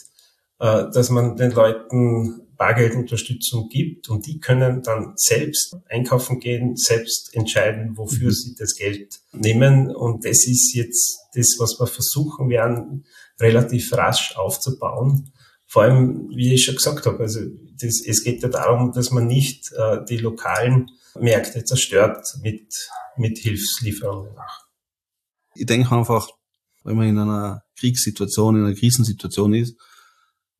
äh, 0.58 0.84
dass 0.92 1.10
man 1.10 1.36
den 1.36 1.52
Leuten 1.52 2.46
Bargeldunterstützung 2.56 3.68
gibt 3.68 4.08
und 4.08 4.26
die 4.26 4.40
können 4.40 4.82
dann 4.82 5.12
selbst 5.16 5.76
einkaufen 5.88 6.40
gehen, 6.40 6.76
selbst 6.76 7.34
entscheiden, 7.34 7.96
wofür 7.96 8.28
mhm. 8.28 8.34
sie 8.34 8.54
das 8.58 8.76
Geld 8.76 9.20
nehmen. 9.32 9.94
Und 9.94 10.24
das 10.24 10.46
ist 10.46 10.74
jetzt 10.74 11.20
das, 11.34 11.56
was 11.58 11.78
wir 11.78 11.86
versuchen 11.86 12.48
werden, 12.48 13.04
relativ 13.38 13.92
rasch 13.92 14.36
aufzubauen. 14.36 15.32
vor 15.66 15.82
allem, 15.82 16.30
wie 16.30 16.54
ich 16.54 16.64
schon 16.64 16.76
gesagt 16.76 17.04
habe, 17.06 17.18
also 17.18 17.40
das, 17.80 18.00
es 18.06 18.24
geht 18.24 18.42
ja 18.42 18.48
darum, 18.48 18.92
dass 18.92 19.10
man 19.10 19.26
nicht 19.26 19.70
äh, 19.72 19.98
die 20.08 20.16
lokalen 20.16 20.90
Märkte 21.18 21.64
zerstört 21.64 22.26
mit, 22.42 22.72
mit 23.16 23.38
Hilfslieferungen. 23.38 24.34
Ich 25.54 25.66
denke 25.66 25.94
einfach, 25.94 26.28
wenn 26.86 26.96
man 26.96 27.08
in 27.08 27.18
einer 27.18 27.62
Kriegssituation, 27.78 28.56
in 28.56 28.64
einer 28.64 28.74
Krisensituation 28.74 29.54
ist, 29.54 29.76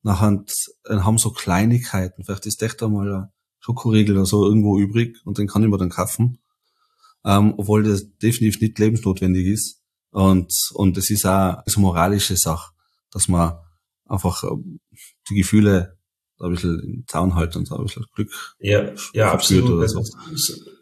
nachher 0.03 0.43
haben 0.89 1.17
so 1.17 1.31
Kleinigkeiten, 1.31 2.23
vielleicht 2.23 2.45
ist 2.45 2.61
echt 2.61 2.83
einmal 2.83 3.13
ein 3.13 3.27
Schokoriegel 3.59 4.15
oder 4.15 4.25
so 4.25 4.45
irgendwo 4.45 4.77
übrig 4.77 5.17
und 5.25 5.37
den 5.37 5.47
kann 5.47 5.63
ich 5.63 5.69
mir 5.69 5.77
dann 5.77 5.89
kaufen, 5.89 6.39
ähm, 7.25 7.53
obwohl 7.57 7.83
das 7.83 8.17
definitiv 8.17 8.61
nicht 8.61 8.79
lebensnotwendig 8.79 9.47
ist. 9.47 9.81
Und, 10.11 10.53
und 10.73 10.97
es 10.97 11.09
ist 11.09 11.25
auch 11.25 11.57
eine 11.65 11.75
moralische 11.77 12.37
Sache, 12.37 12.71
dass 13.11 13.27
man 13.27 13.57
einfach 14.05 14.43
ähm, 14.43 14.79
die 15.29 15.35
Gefühle 15.35 15.96
ein 16.39 16.51
bisschen 16.51 16.79
im 16.79 17.07
Zaun 17.07 17.35
halten 17.35 17.59
und 17.59 17.71
ein 17.71 17.83
bisschen 17.83 18.05
Glück 18.13 18.55
ja, 18.59 18.93
ja, 19.13 19.31
absolut. 19.31 19.71
Oder 19.71 19.87
so. 19.87 20.03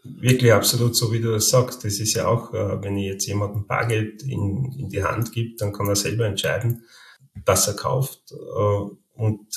Wirklich 0.03 0.53
absolut, 0.53 0.95
so 0.95 1.11
wie 1.11 1.19
du 1.19 1.31
das 1.31 1.49
sagst. 1.49 1.83
Das 1.83 1.99
ist 1.99 2.13
ja 2.13 2.27
auch, 2.27 2.53
äh, 2.53 2.81
wenn 2.83 2.97
ich 2.97 3.05
jetzt 3.05 3.27
jemandem 3.27 3.65
Bargeld 3.65 4.21
in, 4.23 4.73
in 4.77 4.89
die 4.89 5.03
Hand 5.03 5.31
gibt, 5.31 5.61
dann 5.61 5.73
kann 5.73 5.87
er 5.87 5.95
selber 5.95 6.25
entscheiden, 6.25 6.83
was 7.45 7.67
er 7.67 7.75
kauft. 7.75 8.31
Äh, 8.31 8.89
und 9.15 9.47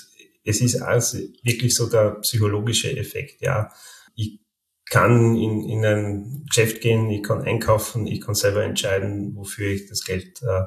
es 0.45 0.61
ist 0.61 0.81
also 0.81 1.19
wirklich 1.43 1.75
so 1.75 1.89
der 1.89 2.13
psychologische 2.21 2.97
Effekt. 2.97 3.43
Ja, 3.43 3.71
ich 4.15 4.41
kann 4.87 5.37
in, 5.37 5.69
in 5.69 5.85
ein 5.85 6.45
Geschäft 6.49 6.81
gehen, 6.81 7.11
ich 7.11 7.23
kann 7.23 7.43
einkaufen, 7.43 8.07
ich 8.07 8.21
kann 8.21 8.35
selber 8.35 8.65
entscheiden, 8.65 9.35
wofür 9.37 9.69
ich 9.69 9.87
das 9.87 10.05
Geld 10.05 10.41
äh, 10.43 10.63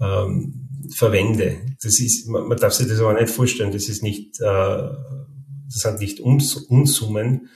ähm, 0.00 0.68
verwende. 0.94 1.56
Das 1.82 2.00
ist, 2.00 2.28
man, 2.28 2.48
man, 2.48 2.58
darf 2.58 2.72
sich 2.72 2.88
das 2.88 3.00
aber 3.00 3.14
nicht 3.14 3.32
vorstellen. 3.32 3.72
Das 3.72 3.88
ist 3.88 4.02
nicht, 4.02 4.40
äh, 4.40 4.44
das 4.44 5.80
sind 5.82 6.00
nicht 6.00 6.20
Uns, 6.20 6.56
Unsummen. 6.56 7.48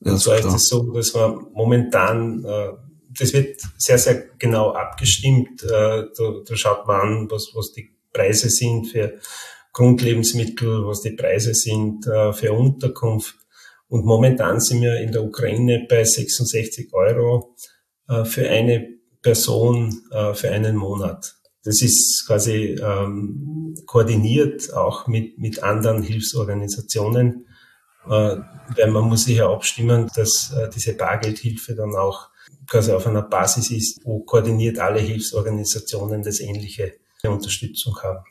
Ja, 0.00 0.12
und 0.12 0.18
zwar 0.18 0.38
ist 0.38 0.46
es 0.46 0.68
so, 0.68 0.92
dass 0.92 1.14
man 1.14 1.46
momentan, 1.52 2.44
äh, 2.44 2.70
das 3.18 3.32
wird 3.32 3.60
sehr, 3.78 3.98
sehr 3.98 4.30
genau 4.38 4.72
abgestimmt. 4.72 5.62
Äh, 5.62 5.68
da, 6.16 6.32
da 6.44 6.56
schaut 6.56 6.86
man 6.86 7.00
an, 7.00 7.30
was, 7.30 7.50
was 7.54 7.72
die 7.72 7.90
Preise 8.12 8.50
sind 8.50 8.86
für 8.86 9.18
Grundlebensmittel, 9.72 10.86
was 10.86 11.00
die 11.00 11.12
Preise 11.12 11.54
sind 11.54 12.06
äh, 12.06 12.32
für 12.32 12.52
Unterkunft. 12.52 13.36
Und 13.88 14.04
momentan 14.04 14.60
sind 14.60 14.82
wir 14.82 15.00
in 15.00 15.12
der 15.12 15.22
Ukraine 15.22 15.86
bei 15.88 16.04
66 16.04 16.92
Euro 16.92 17.54
äh, 18.08 18.24
für 18.24 18.48
eine 18.48 18.88
Person 19.20 20.02
äh, 20.10 20.34
für 20.34 20.50
einen 20.50 20.76
Monat. 20.76 21.36
Das 21.64 21.80
ist 21.80 22.24
quasi 22.26 22.76
ähm, 22.82 23.74
koordiniert 23.86 24.72
auch 24.74 25.06
mit, 25.06 25.38
mit 25.38 25.62
anderen 25.62 26.02
Hilfsorganisationen, 26.02 27.46
äh, 28.06 28.08
weil 28.08 28.90
man 28.90 29.04
muss 29.04 29.24
sich 29.24 29.36
ja 29.36 29.48
abstimmen, 29.48 30.10
dass 30.16 30.52
äh, 30.52 30.68
diese 30.70 30.94
Bargeldhilfe 30.94 31.74
dann 31.74 31.94
auch 31.94 32.30
quasi 32.66 32.92
auf 32.92 33.06
einer 33.06 33.22
Basis 33.22 33.70
ist, 33.70 34.04
wo 34.04 34.20
koordiniert 34.20 34.78
alle 34.78 35.00
Hilfsorganisationen 35.00 36.22
das 36.22 36.40
ähnliche 36.40 36.94
Unterstützung 37.24 37.96
haben. 38.02 38.24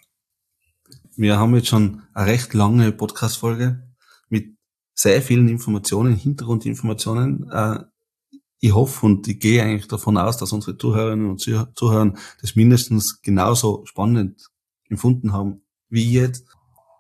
Wir 1.16 1.38
haben 1.38 1.56
jetzt 1.56 1.68
schon 1.68 2.02
eine 2.14 2.28
recht 2.28 2.54
lange 2.54 2.92
Podcast-Folge 2.92 3.88
mit 4.28 4.58
sehr 4.94 5.22
vielen 5.22 5.48
Informationen, 5.48 6.16
Hintergrundinformationen. 6.16 7.50
Äh, 7.50 7.80
ich 8.62 8.74
hoffe 8.74 9.08
und 9.08 9.28
ich 9.28 9.40
gehe 9.40 9.64
eigentlich 9.64 9.88
davon 9.88 10.18
aus, 10.18 10.38
dass 10.38 10.54
unsere 10.54 10.78
Zuhörerinnen 10.78 11.32
und 11.32 11.40
Zuhörer 11.40 12.14
das 12.42 12.56
mindestens 12.56 13.20
genauso 13.22 13.84
spannend 13.86 14.48
empfunden 14.88 15.34
haben 15.34 15.64
wie 15.90 16.10
jetzt. 16.12 16.46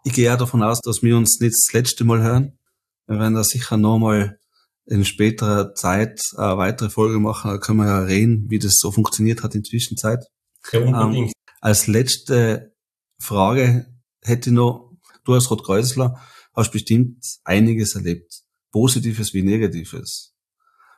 Ich 0.03 0.13
gehe 0.13 0.33
auch 0.33 0.39
davon 0.39 0.63
aus, 0.63 0.81
dass 0.81 1.03
wir 1.03 1.15
uns 1.15 1.39
nicht 1.39 1.53
das 1.53 1.71
letzte 1.71 2.03
Mal 2.03 2.23
hören. 2.23 2.57
Wir 3.05 3.19
werden 3.19 3.35
da 3.35 3.43
sicher 3.43 3.77
nochmal 3.77 4.39
in 4.87 5.05
späterer 5.05 5.75
Zeit 5.75 6.19
eine 6.35 6.57
weitere 6.57 6.89
Folge 6.89 7.19
machen. 7.19 7.51
Da 7.51 7.59
können 7.59 7.77
wir 7.77 7.85
ja 7.87 7.99
reden, 7.99 8.49
wie 8.49 8.57
das 8.57 8.73
so 8.77 8.91
funktioniert 8.91 9.43
hat 9.43 9.53
in 9.53 9.61
der 9.61 9.69
Zwischenzeit. 9.69 10.25
Ja, 10.73 10.79
unbedingt. 10.79 11.27
Ähm, 11.27 11.33
als 11.61 11.85
letzte 11.85 12.73
Frage 13.19 13.85
hätte 14.23 14.49
ich 14.49 14.55
noch, 14.55 14.97
du 15.25 15.33
als 15.33 15.51
Rotkreuzler 15.51 16.19
hast 16.55 16.71
bestimmt 16.71 17.23
einiges 17.43 17.93
erlebt. 17.93 18.41
Positives 18.71 19.35
wie 19.35 19.43
Negatives. 19.43 20.30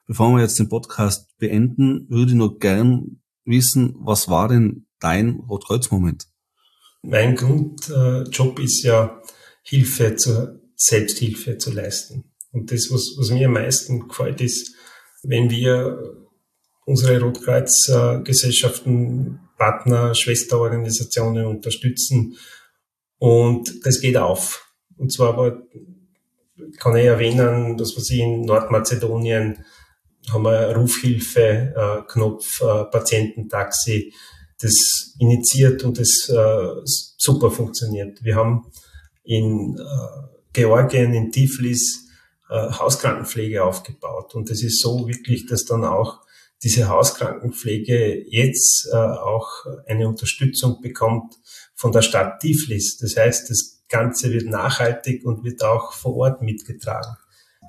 Bevor 0.06 0.36
wir 0.36 0.42
jetzt 0.42 0.60
den 0.60 0.68
Podcast 0.70 1.30
beenden, 1.38 2.08
würde 2.10 2.32
ich 2.32 2.38
noch 2.38 2.60
gern 2.60 3.22
wissen, 3.46 3.96
was 4.00 4.28
war 4.28 4.50
denn 4.50 4.86
dein 5.00 5.40
Rotkreuz-Moment? 5.48 6.26
Mein 7.02 7.36
Grundjob 7.36 8.60
ist 8.60 8.84
ja, 8.84 9.22
Hilfe 9.64 10.16
zur 10.18 10.60
Selbsthilfe 10.76 11.58
zu 11.58 11.72
leisten. 11.72 12.26
Und 12.52 12.72
das, 12.72 12.92
was, 12.92 13.16
was 13.18 13.32
mir 13.32 13.48
am 13.48 13.54
meisten 13.54 14.10
gefällt, 14.10 14.42
ist, 14.42 14.76
wenn 15.24 15.50
wir 15.50 16.28
unsere 16.86 17.20
Rotkreuz-Gesellschaften, 17.22 19.40
Partner, 19.58 20.14
Schwesterorganisationen 20.14 21.46
unterstützen. 21.46 22.36
Und 23.18 23.86
das 23.86 24.02
geht 24.02 24.18
auf. 24.18 24.68
Und 24.98 25.14
zwar 25.14 25.30
aber 25.30 25.64
kann 26.78 26.98
ich 26.98 27.06
erwähnen, 27.06 27.78
dass 27.78 27.96
wir 27.96 28.04
sie 28.04 28.20
in 28.20 28.42
Nordmazedonien 28.42 29.64
haben 30.32 30.44
wir 30.44 30.76
Rufhilfe, 30.76 32.06
Knopf, 32.08 32.62
äh, 32.62 32.86
Patiententaxi, 32.86 34.14
das 34.60 35.16
initiiert 35.20 35.84
und 35.84 36.00
das 36.00 36.30
äh, 36.30 36.68
super 36.86 37.52
funktioniert. 37.52 38.24
Wir 38.24 38.36
haben 38.36 38.72
in 39.24 39.78
äh, 39.78 40.38
Georgien, 40.54 41.14
in 41.14 41.32
Tiflis, 41.32 42.00
Hauskrankenpflege 42.50 43.64
aufgebaut. 43.64 44.36
Und 44.36 44.48
es 44.52 44.62
ist 44.62 44.80
so 44.80 45.08
wirklich, 45.08 45.48
dass 45.48 45.66
dann 45.66 45.84
auch 45.84 46.20
diese 46.62 46.88
Hauskrankenpflege 46.88 48.26
jetzt 48.30 48.88
äh, 48.92 48.96
auch 48.96 49.50
eine 49.88 50.08
Unterstützung 50.08 50.80
bekommt 50.80 51.34
von 51.74 51.92
der 51.92 52.04
Stadt 52.04 52.42
Tiflis. 52.42 52.98
Das 52.98 53.18
heißt, 53.18 53.50
das 53.50 53.82
Ganze 53.90 54.32
wird 54.32 54.46
nachhaltig 54.46 55.26
und 55.26 55.44
wird 55.44 55.64
auch 55.64 55.94
vor 55.94 56.16
Ort 56.16 56.42
mitgetragen 56.44 57.18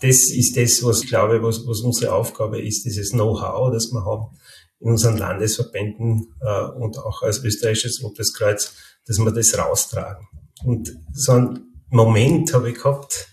das 0.00 0.30
ist 0.30 0.56
das, 0.56 0.82
was 0.82 1.02
ich 1.02 1.08
glaube, 1.08 1.42
was, 1.42 1.66
was 1.66 1.80
unsere 1.80 2.12
Aufgabe 2.12 2.60
ist, 2.60 2.84
dieses 2.84 3.10
Know-how, 3.10 3.72
das 3.72 3.90
wir 3.92 4.04
haben 4.04 4.36
in 4.80 4.90
unseren 4.90 5.16
Landesverbänden 5.16 6.34
äh, 6.40 6.64
und 6.78 6.98
auch 6.98 7.22
als 7.22 7.42
österreichisches 7.42 8.02
Rotes 8.02 8.34
Kreuz, 8.34 8.74
dass 9.06 9.18
wir 9.18 9.30
das 9.32 9.56
raustragen. 9.56 10.26
Und 10.64 10.96
so 11.12 11.32
einen 11.32 11.82
Moment 11.88 12.52
habe 12.52 12.70
ich 12.70 12.76
gehabt, 12.76 13.28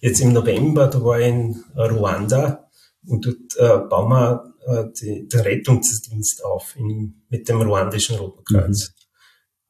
jetzt 0.00 0.20
im 0.20 0.32
November, 0.32 0.88
da 0.88 1.02
war 1.02 1.18
ich 1.18 1.28
in 1.28 1.64
Ruanda 1.76 2.68
und 3.06 3.26
dort 3.26 3.56
äh, 3.56 3.86
bauen 3.88 4.10
wir 4.10 4.54
äh, 4.66 4.84
die, 5.00 5.28
den 5.28 5.40
Rettungsdienst 5.40 6.44
auf 6.44 6.76
in, 6.76 7.22
mit 7.28 7.48
dem 7.48 7.60
ruandischen 7.60 8.16
Roten 8.16 8.44
Kreuz. 8.44 8.90
Mhm. 8.90 9.04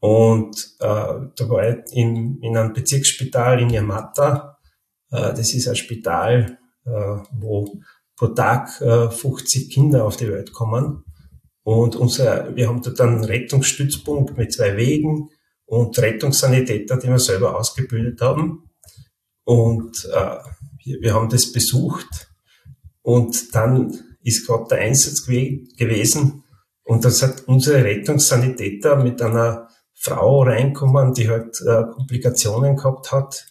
Und 0.00 0.56
äh, 0.80 0.86
da 1.36 1.48
war 1.48 1.68
ich 1.68 1.92
in, 1.92 2.38
in 2.42 2.56
einem 2.56 2.74
Bezirksspital 2.74 3.60
in 3.60 3.70
Yamata 3.70 4.53
das 5.10 5.54
ist 5.54 5.68
ein 5.68 5.76
Spital, 5.76 6.58
äh, 6.84 7.16
wo 7.32 7.80
pro 8.16 8.28
Tag 8.28 8.70
50 8.70 9.66
äh, 9.66 9.68
Kinder 9.72 10.04
auf 10.04 10.16
die 10.16 10.28
Welt 10.28 10.52
kommen. 10.52 11.04
Und 11.62 11.96
unser, 11.96 12.54
wir 12.54 12.68
haben 12.68 12.82
dort 12.82 13.00
einen 13.00 13.24
Rettungsstützpunkt 13.24 14.36
mit 14.36 14.52
zwei 14.52 14.76
Wegen 14.76 15.30
und 15.64 15.98
Rettungssanitäter, 15.98 16.98
die 16.98 17.08
wir 17.08 17.18
selber 17.18 17.58
ausgebildet 17.58 18.20
haben. 18.20 18.70
Und 19.44 20.08
äh, 20.12 20.36
wir, 21.00 21.14
haben 21.14 21.30
das 21.30 21.52
besucht. 21.52 22.30
Und 23.02 23.54
dann 23.54 23.98
ist 24.22 24.46
gerade 24.46 24.68
der 24.70 24.78
Einsatz 24.78 25.26
gew 25.26 25.64
gewesen. 25.76 26.44
Und 26.84 27.04
dann 27.04 27.12
sind 27.12 27.48
unsere 27.48 27.82
Rettungssanitäter 27.82 28.96
mit 28.96 29.20
einer 29.22 29.68
Frau 29.94 30.42
reinkommen, 30.42 31.14
die 31.14 31.28
halt 31.28 31.60
äh, 31.62 31.84
Komplikationen 31.92 32.76
gehabt 32.76 33.10
hat. 33.10 33.46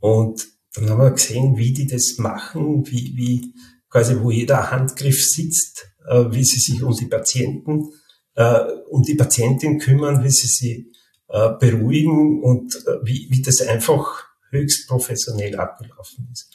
Und 0.00 0.53
dann 0.74 0.90
haben 0.90 1.00
wir 1.00 1.10
gesehen, 1.10 1.56
wie 1.56 1.72
die 1.72 1.86
das 1.86 2.16
machen, 2.18 2.86
wie, 2.86 3.14
wie 3.16 3.54
quasi 3.88 4.20
wo 4.20 4.30
jeder 4.30 4.70
Handgriff 4.70 5.24
sitzt, 5.24 5.86
äh, 6.08 6.24
wie 6.30 6.44
sie 6.44 6.60
sich 6.60 6.82
um 6.82 6.94
die 6.94 7.06
Patienten, 7.06 7.90
äh, 8.34 8.60
um 8.90 9.02
die 9.02 9.14
Patientin 9.14 9.78
kümmern, 9.78 10.24
wie 10.24 10.30
sie 10.30 10.48
sie 10.48 10.92
äh, 11.28 11.50
beruhigen 11.58 12.42
und 12.42 12.74
äh, 12.86 13.04
wie, 13.04 13.28
wie 13.30 13.42
das 13.42 13.62
einfach 13.62 14.24
höchst 14.50 14.88
professionell 14.88 15.56
abgelaufen 15.56 16.28
ist. 16.32 16.52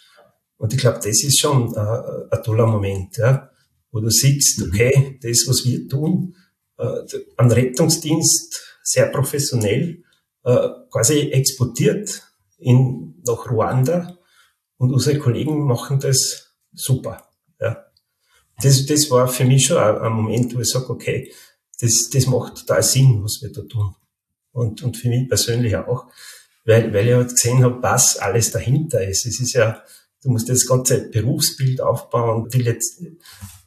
Und 0.58 0.74
ich 0.74 0.80
glaube, 0.80 0.98
das 0.98 1.24
ist 1.24 1.40
schon 1.40 1.74
äh, 1.74 2.36
ein 2.36 2.44
toller 2.44 2.68
Moment, 2.68 3.18
ja, 3.18 3.50
wo 3.92 4.02
du 4.02 4.10
siehst, 4.10 4.60
mhm. 4.60 4.68
okay, 4.68 5.20
das, 5.22 5.46
was 5.48 5.66
wir 5.66 5.88
tun, 5.88 6.36
äh, 6.78 7.02
ein 7.38 7.52
Rettungsdienst, 7.52 8.78
sehr 8.84 9.08
professionell, 9.08 10.04
äh, 10.44 10.68
quasi 10.92 11.32
exportiert 11.32 12.24
in, 12.58 13.19
nach 13.30 13.50
Ruanda 13.50 14.18
und 14.78 14.94
unsere 14.94 15.20
Kollegen 15.20 15.66
machen 15.66 16.00
das 16.00 16.56
super. 16.74 17.28
Ja. 17.60 17.86
Das, 18.62 18.86
das 18.86 19.10
war 19.12 19.28
für 19.28 19.46
mich 19.46 19.66
schon 19.66 19.78
ein, 19.78 20.12
Moment, 20.12 20.56
wo 20.56 20.60
ich 20.60 20.70
sage, 20.70 20.90
okay, 20.90 21.32
das, 21.80 22.10
das 22.10 22.28
macht 22.28 22.56
total 22.56 22.84
Sinn, 22.84 23.24
was 23.24 23.42
wir 23.42 23.52
da 23.52 23.62
tun. 23.62 23.96
und, 24.52 24.82
und 24.84 24.98
für 24.98 25.10
mich 25.10 25.28
persönlich 25.30 25.76
auch, 25.76 26.08
weil, 26.66 26.94
weil 26.94 27.08
ich 27.08 27.14
halt 27.14 27.30
gesehen 27.30 27.64
habe, 27.64 27.82
was 27.82 28.18
alles 28.18 28.52
dahinter 28.52 29.06
ist. 29.08 29.26
Es 29.26 29.40
ist 29.40 29.54
ja, 29.54 29.82
du 30.24 30.30
musst 30.30 30.50
das 30.50 30.66
ganze 30.66 31.10
Berufsbild 31.10 31.82
aufbauen, 31.82 32.50
die 32.50 32.68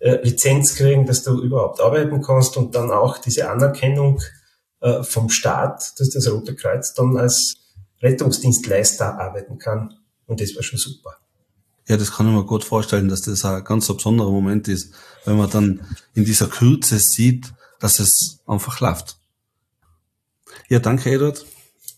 äh, 0.00 0.22
Lizenz 0.22 0.74
kriegen, 0.74 1.06
dass 1.06 1.22
du 1.22 1.40
überhaupt 1.40 1.80
arbeiten 1.80 2.20
kannst 2.22 2.56
und 2.56 2.74
dann 2.74 2.90
auch 2.90 3.18
diese 3.18 3.50
Anerkennung 3.50 4.20
äh, 4.80 5.02
vom 5.02 5.30
Staat, 5.30 5.94
dass 5.98 6.10
das 6.10 6.30
Rote 6.30 6.54
Kreuz 6.54 6.92
dann 6.94 7.16
als 7.16 7.54
Rettungsdienstleister 8.02 9.18
arbeiten 9.18 9.58
kann. 9.58 9.94
Und 10.26 10.40
das 10.40 10.54
war 10.56 10.62
schon 10.62 10.78
super. 10.78 11.16
Ja, 11.88 11.96
das 11.96 12.12
kann 12.12 12.28
ich 12.28 12.34
mir 12.34 12.44
gut 12.44 12.64
vorstellen, 12.64 13.08
dass 13.08 13.22
das 13.22 13.44
ein 13.44 13.64
ganz 13.64 13.86
besonderer 13.88 14.30
Moment 14.30 14.68
ist, 14.68 14.94
wenn 15.24 15.36
man 15.36 15.50
dann 15.50 15.80
in 16.14 16.24
dieser 16.24 16.46
Kürze 16.46 16.98
sieht, 16.98 17.52
dass 17.80 17.98
es 17.98 18.40
einfach 18.46 18.80
läuft. 18.80 19.18
Ja, 20.68 20.78
danke, 20.78 21.10
Edward, 21.10 21.44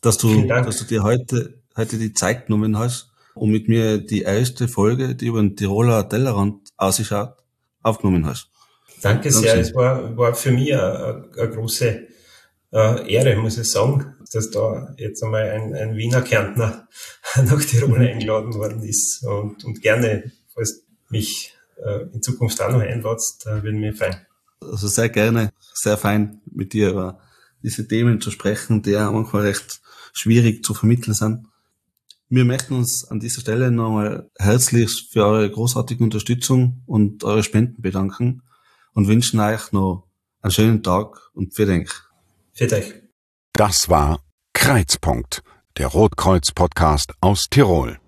dass 0.01 0.17
du, 0.19 0.47
dass 0.47 0.79
du 0.79 0.85
dir 0.85 1.03
heute, 1.03 1.63
heute 1.77 1.99
die 1.99 2.15
Zeit 2.15 2.47
genommen 2.47 2.79
hast, 2.79 3.11
um 3.35 3.51
mit 3.51 3.69
mir 3.69 3.99
die 3.99 4.23
erste 4.23 4.69
Folge, 4.69 5.15
die 5.15 5.27
über 5.27 5.41
den 5.41 5.57
Tiroler 5.57 6.09
Tellerrand 6.09 6.71
ausschaut, 6.77 7.35
aufgenommen 7.83 8.27
hast. 8.27 8.49
Danke 9.03 9.31
sehr. 9.31 9.59
Es 9.59 9.75
war, 9.75 10.17
war 10.17 10.35
für 10.35 10.51
mich 10.51 10.73
eine, 10.73 11.29
eine 11.37 11.51
große 11.51 12.07
äh, 12.73 13.13
Ehre, 13.13 13.37
muss 13.37 13.59
ich 13.59 13.71
sagen, 13.71 14.17
dass 14.35 14.51
da 14.51 14.95
jetzt 14.99 15.23
einmal 15.23 15.51
ein, 15.51 15.75
ein 15.75 15.97
Wiener 15.97 16.23
Kärntner 16.23 16.89
nach 17.37 17.65
Tirol 17.65 17.99
mhm. 17.99 18.07
eingeladen 18.07 18.55
worden 18.55 18.83
ist. 18.83 19.25
Und, 19.25 19.65
und 19.65 19.81
gerne, 19.81 20.33
falls 20.55 20.85
mich 21.09 21.55
äh, 21.77 22.07
in 22.13 22.23
Zukunft 22.23 22.61
auch 22.61 22.71
noch 22.71 22.81
einladst, 22.81 23.47
äh, 23.47 23.63
würde 23.63 23.79
mir 23.79 23.95
fein. 23.95 24.27
Also 24.61 24.89
sehr 24.89 25.09
gerne, 25.09 25.53
sehr 25.75 25.97
fein 25.97 26.41
mit 26.51 26.73
dir 26.73 26.91
über 26.91 27.21
diese 27.63 27.87
Themen 27.87 28.21
zu 28.21 28.31
sprechen, 28.31 28.83
die 28.83 28.91
ja 28.91 29.11
manchmal 29.11 29.43
recht 29.43 29.81
schwierig 30.13 30.65
zu 30.65 30.75
vermitteln 30.75 31.15
sind. 31.15 31.47
Wir 32.29 32.45
möchten 32.45 32.75
uns 32.75 33.05
an 33.05 33.21
dieser 33.21 33.43
Stelle 33.43 33.71
nochmal 33.71 34.31
herzlich 34.39 35.09
für 35.11 35.25
eure 35.25 35.51
großartige 35.51 36.03
Unterstützung 36.03 36.83
und 36.87 37.23
eure 37.25 37.43
Spenden 37.43 37.83
bedanken 37.83 38.43
und 38.93 39.09
wünschen 39.09 39.41
euch 39.41 39.73
noch 39.73 40.09
einen 40.41 40.51
schönen 40.51 40.83
Tag 40.83 41.31
und 41.35 41.55
viel 41.55 41.67
Dank. 41.67 41.91
Für 42.53 42.67
dich. 42.67 42.95
Das 43.53 43.89
war 43.89 44.24
Kreizpunkt, 44.55 45.43
der 45.77 45.89
Rotkreuz-Podcast 45.89 47.13
aus 47.21 47.51
Tirol. 47.51 47.99